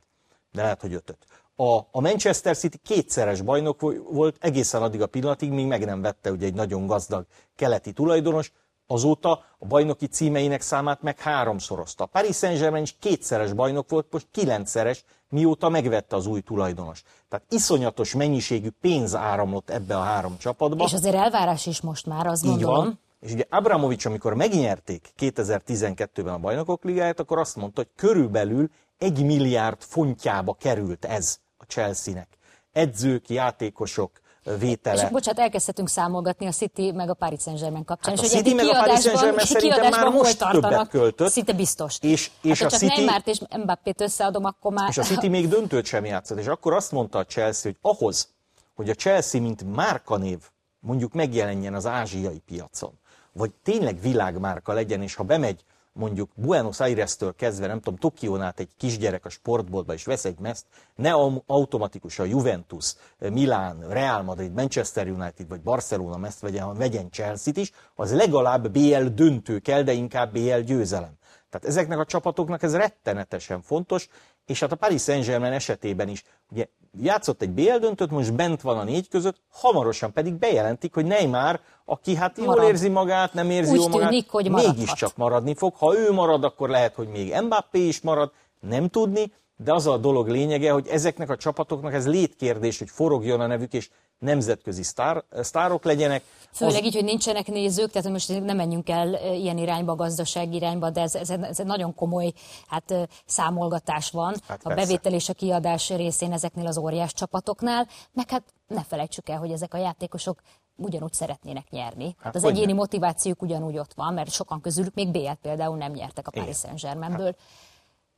de 0.52 0.62
lehet, 0.62 0.80
hogy 0.80 0.94
ötöt. 0.94 1.26
A, 1.56 1.76
a 1.90 2.00
Manchester 2.00 2.56
City 2.56 2.78
kétszeres 2.78 3.40
bajnok 3.40 3.80
vo- 3.80 4.02
volt 4.10 4.36
egészen 4.40 4.82
addig 4.82 5.02
a 5.02 5.06
pillanatig, 5.06 5.50
míg 5.50 5.66
meg 5.66 5.84
nem 5.84 6.00
vette 6.00 6.30
ugye 6.30 6.46
egy 6.46 6.54
nagyon 6.54 6.86
gazdag 6.86 7.26
keleti 7.56 7.92
tulajdonos, 7.92 8.52
azóta 8.86 9.44
a 9.58 9.66
bajnoki 9.66 10.06
címeinek 10.06 10.60
számát 10.60 11.02
meg 11.02 11.20
háromszorozta. 11.20 12.06
Paris 12.06 12.36
Saint-Germain 12.36 12.82
is 12.82 12.96
kétszeres 12.98 13.52
bajnok 13.52 13.90
volt, 13.90 14.06
most 14.10 14.26
kilencszeres, 14.30 15.04
mióta 15.28 15.68
megvette 15.68 16.16
az 16.16 16.26
új 16.26 16.40
tulajdonos. 16.40 17.02
Tehát 17.28 17.46
iszonyatos 17.48 18.14
mennyiségű 18.14 18.68
pénz 18.80 19.14
áramlott 19.14 19.70
ebbe 19.70 19.96
a 19.96 20.02
három 20.02 20.38
csapatba. 20.38 20.84
És 20.84 20.92
azért 20.92 21.14
elvárás 21.14 21.66
is 21.66 21.80
most 21.80 22.06
már, 22.06 22.26
azt 22.26 22.44
Így 22.44 22.50
gondolom. 22.50 22.76
van. 22.76 23.00
És 23.20 23.32
ugye 23.32 23.44
Abramovics, 23.50 24.04
amikor 24.04 24.34
megnyerték 24.34 25.12
2012-ben 25.18 26.34
a 26.34 26.38
bajnokok 26.38 26.84
ligáját, 26.84 27.20
akkor 27.20 27.38
azt 27.38 27.56
mondta, 27.56 27.80
hogy 27.80 27.90
körülbelül 27.96 28.70
egy 28.98 29.24
milliárd 29.24 29.76
fontjába 29.80 30.54
került 30.54 31.04
ez 31.04 31.38
a 31.56 31.64
Chelsea-nek. 31.64 32.28
Edzők, 32.72 33.28
játékosok 33.28 34.10
vétele. 34.58 35.02
És 35.02 35.08
bocsánat, 35.08 35.40
elkezdhetünk 35.40 35.88
számolgatni 35.88 36.46
a 36.46 36.50
City 36.50 36.92
meg 36.92 37.10
a 37.10 37.14
Paris 37.14 37.40
Saint-Germain 37.40 37.84
kapcsán. 37.84 38.16
Hát 38.16 38.24
és 38.24 38.32
a 38.32 38.36
City 38.36 38.54
meg 38.54 38.66
a 38.66 38.72
Paris 38.84 39.00
Saint-Germain 39.00 39.46
szerintem 39.46 39.90
már 39.90 40.08
most 40.08 40.38
többet 40.38 40.52
tartanak? 40.60 40.88
költött. 40.88 41.30
Szinte 41.30 41.52
biztos. 41.52 41.98
És- 42.00 42.30
és 42.42 42.62
hát, 42.62 42.72
a 42.72 42.76
City- 42.76 42.96
Neymart 42.96 43.26
és 43.26 43.40
Mbappét 43.56 44.00
összeadom, 44.00 44.44
akkor 44.44 44.72
már... 44.72 44.88
És 44.88 44.98
a 44.98 45.02
City 45.02 45.28
még 45.28 45.48
döntőt 45.48 45.84
sem 45.84 46.04
játszott, 46.04 46.38
és 46.38 46.46
akkor 46.46 46.72
azt 46.72 46.92
mondta 46.92 47.18
a 47.18 47.24
Chelsea, 47.24 47.70
hogy 47.70 47.92
ahhoz, 47.92 48.28
hogy 48.74 48.88
a 48.90 48.94
Chelsea 48.94 49.40
mint 49.40 49.74
márkanév 49.74 50.38
mondjuk 50.80 51.12
megjelenjen 51.12 51.74
az 51.74 51.86
ázsiai 51.86 52.38
piacon, 52.46 52.98
vagy 53.32 53.50
tényleg 53.62 54.00
világmárka 54.00 54.72
legyen, 54.72 55.02
és 55.02 55.14
ha 55.14 55.22
bemegy 55.22 55.64
mondjuk 55.92 56.30
Buenos 56.34 56.80
Aires-től 56.80 57.34
kezdve, 57.34 57.66
nem 57.66 57.80
tudom, 57.80 57.98
Tokión 57.98 58.42
át 58.42 58.60
egy 58.60 58.70
kisgyerek 58.76 59.24
a 59.24 59.28
sportboltba, 59.28 59.92
és 59.92 60.04
vesz 60.04 60.24
egy 60.24 60.38
meszt, 60.38 60.66
ne 60.94 61.12
am- 61.12 61.42
automatikusan 61.46 62.26
Juventus, 62.26 62.94
Milán, 63.18 63.88
Real 63.88 64.22
Madrid, 64.22 64.52
Manchester 64.52 65.08
United 65.08 65.48
vagy 65.48 65.60
Barcelona 65.60 66.16
meszt 66.16 66.40
vegyen, 66.40 66.62
hanem 66.62 66.78
vegyen 66.78 67.10
Chelsea-t 67.10 67.56
is, 67.56 67.72
az 67.94 68.14
legalább 68.14 68.68
BL 68.68 69.04
döntő 69.14 69.58
kell, 69.58 69.82
de 69.82 69.92
inkább 69.92 70.32
BL 70.32 70.58
győzelem. 70.58 71.12
Tehát 71.50 71.66
ezeknek 71.66 71.98
a 71.98 72.04
csapatoknak 72.04 72.62
ez 72.62 72.76
rettenetesen 72.76 73.62
fontos, 73.62 74.08
és 74.46 74.60
hát 74.60 74.72
a 74.72 74.76
Paris 74.76 75.02
Saint-Germain 75.02 75.52
esetében 75.52 76.08
is, 76.08 76.24
ugye 76.50 76.66
játszott 77.00 77.42
egy 77.42 77.50
BL 77.50 77.76
döntőt, 77.76 78.10
most 78.10 78.34
bent 78.34 78.60
van 78.60 78.78
a 78.78 78.84
négy 78.84 79.08
között, 79.08 79.36
hamarosan 79.50 80.12
pedig 80.12 80.34
bejelentik, 80.34 80.94
hogy 80.94 81.04
Neymar, 81.04 81.60
aki 81.84 82.14
hát 82.14 82.38
jól 82.38 82.46
Marad. 82.46 82.68
érzi 82.68 82.88
magát, 82.88 83.34
nem 83.34 83.50
érzi 83.50 83.70
Úgy 83.70 83.76
jól 83.76 83.88
magát, 83.88 84.08
tűnik, 84.08 84.30
hogy 84.30 84.50
mégiscsak 84.50 85.16
maradni 85.16 85.54
fog. 85.54 85.74
Ha 85.74 85.96
ő 85.96 86.12
marad, 86.12 86.44
akkor 86.44 86.68
lehet, 86.68 86.94
hogy 86.94 87.08
még 87.08 87.34
Mbappé 87.42 87.86
is 87.86 88.00
marad, 88.00 88.32
nem 88.60 88.88
tudni, 88.88 89.32
de 89.56 89.72
az 89.72 89.86
a 89.86 89.96
dolog 89.96 90.28
lényege, 90.28 90.72
hogy 90.72 90.86
ezeknek 90.86 91.30
a 91.30 91.36
csapatoknak 91.36 91.92
ez 91.92 92.06
létkérdés, 92.06 92.78
hogy 92.78 92.90
forogjon 92.90 93.40
a 93.40 93.46
nevük, 93.46 93.72
és 93.72 93.90
nemzetközi 94.22 94.82
sztár, 94.82 95.24
sztárok 95.40 95.84
legyenek. 95.84 96.22
Főleg 96.52 96.84
így, 96.84 96.94
hogy 96.94 97.04
nincsenek 97.04 97.46
nézők, 97.46 97.90
tehát 97.90 98.10
most 98.10 98.44
nem 98.44 98.56
menjünk 98.56 98.88
el 98.88 99.34
ilyen 99.34 99.58
irányba, 99.58 99.94
gazdaság 99.94 100.54
irányba, 100.54 100.90
de 100.90 101.00
ez, 101.00 101.14
ez, 101.14 101.30
ez 101.30 101.60
egy 101.60 101.66
nagyon 101.66 101.94
komoly 101.94 102.32
hát, 102.66 103.08
számolgatás 103.26 104.10
van 104.10 104.34
Hát 104.46 104.60
a 104.62 104.68
persze. 104.68 104.82
bevétel 104.82 105.12
és 105.12 105.28
a 105.28 105.32
kiadás 105.32 105.88
részén 105.90 106.32
ezeknél 106.32 106.66
az 106.66 106.78
óriás 106.78 107.12
csapatoknál, 107.12 107.88
meg 108.12 108.30
hát 108.30 108.42
ne 108.66 108.82
felejtsük 108.84 109.28
el, 109.28 109.38
hogy 109.38 109.50
ezek 109.50 109.74
a 109.74 109.78
játékosok 109.78 110.40
ugyanúgy 110.76 111.12
szeretnének 111.12 111.70
nyerni. 111.70 112.04
Hát, 112.04 112.24
Hát 112.24 112.34
az 112.34 112.44
egyéni 112.44 112.72
motivációk 112.72 113.42
ugyanúgy 113.42 113.78
ott 113.78 113.92
van, 113.94 114.14
mert 114.14 114.30
sokan 114.30 114.60
közülük 114.60 114.94
még 114.94 115.10
BL 115.10 115.30
például 115.42 115.76
nem 115.76 115.92
nyertek 115.92 116.26
a 116.26 116.30
Paris. 116.30 116.56
Saint-Germainből. 116.56 117.36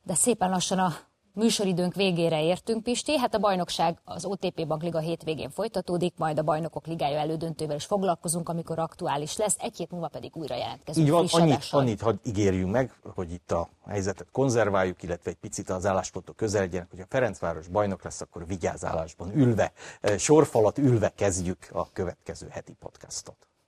De 0.03 0.15
szépen 0.15 0.51
lassan 0.51 0.79
a 0.79 0.95
műsoridőnk 1.35 1.95
végére 1.95 2.43
értünk, 2.43 2.83
Pisti. 2.83 3.19
Hát 3.19 3.35
a 3.35 3.39
bajnokság 3.39 3.99
az 4.05 4.25
OTP 4.25 4.67
Bankliga 4.67 4.99
hétvégén 4.99 5.51
folytatódik, 5.51 6.15
majd 6.17 6.39
a 6.39 6.43
bajnokok 6.43 6.87
ligája 6.87 7.19
elődöntővel 7.19 7.77
is 7.77 7.85
foglalkozunk, 7.85 8.49
amikor 8.49 8.79
aktuális 8.79 9.37
lesz, 9.37 9.57
egy 9.59 9.77
hét 9.77 9.91
múlva 9.91 10.09
pedig 10.09 10.37
újra 10.37 10.57
jelentkezünk 10.57 11.07
Így 11.07 11.13
van, 11.13 11.27
annyit, 11.31 11.53
adással. 11.53 11.81
annyit 11.81 12.01
hadd 12.01 12.17
ígérjünk 12.25 12.71
meg, 12.73 12.95
hogy 13.15 13.33
itt 13.33 13.53
a 13.53 13.69
helyzetet 13.87 14.29
konzerváljuk, 14.33 15.03
illetve 15.03 15.31
egy 15.31 15.37
picit 15.37 15.71
az 15.71 15.87
álláspontok 15.87 16.37
közeledjenek, 16.37 16.91
hogy 16.91 17.01
a 17.01 17.07
Ferencváros 17.09 17.69
bajnok 17.69 18.03
lesz, 18.03 18.21
akkor 18.21 18.47
vigyázálásban 18.47 19.37
ülve, 19.37 19.73
eh, 20.01 20.19
sorfalat 20.19 20.79
ülve 20.79 21.13
kezdjük 21.15 21.69
a 21.73 21.93
következő 21.93 22.47
heti 22.51 22.73
podcastot. 22.73 23.49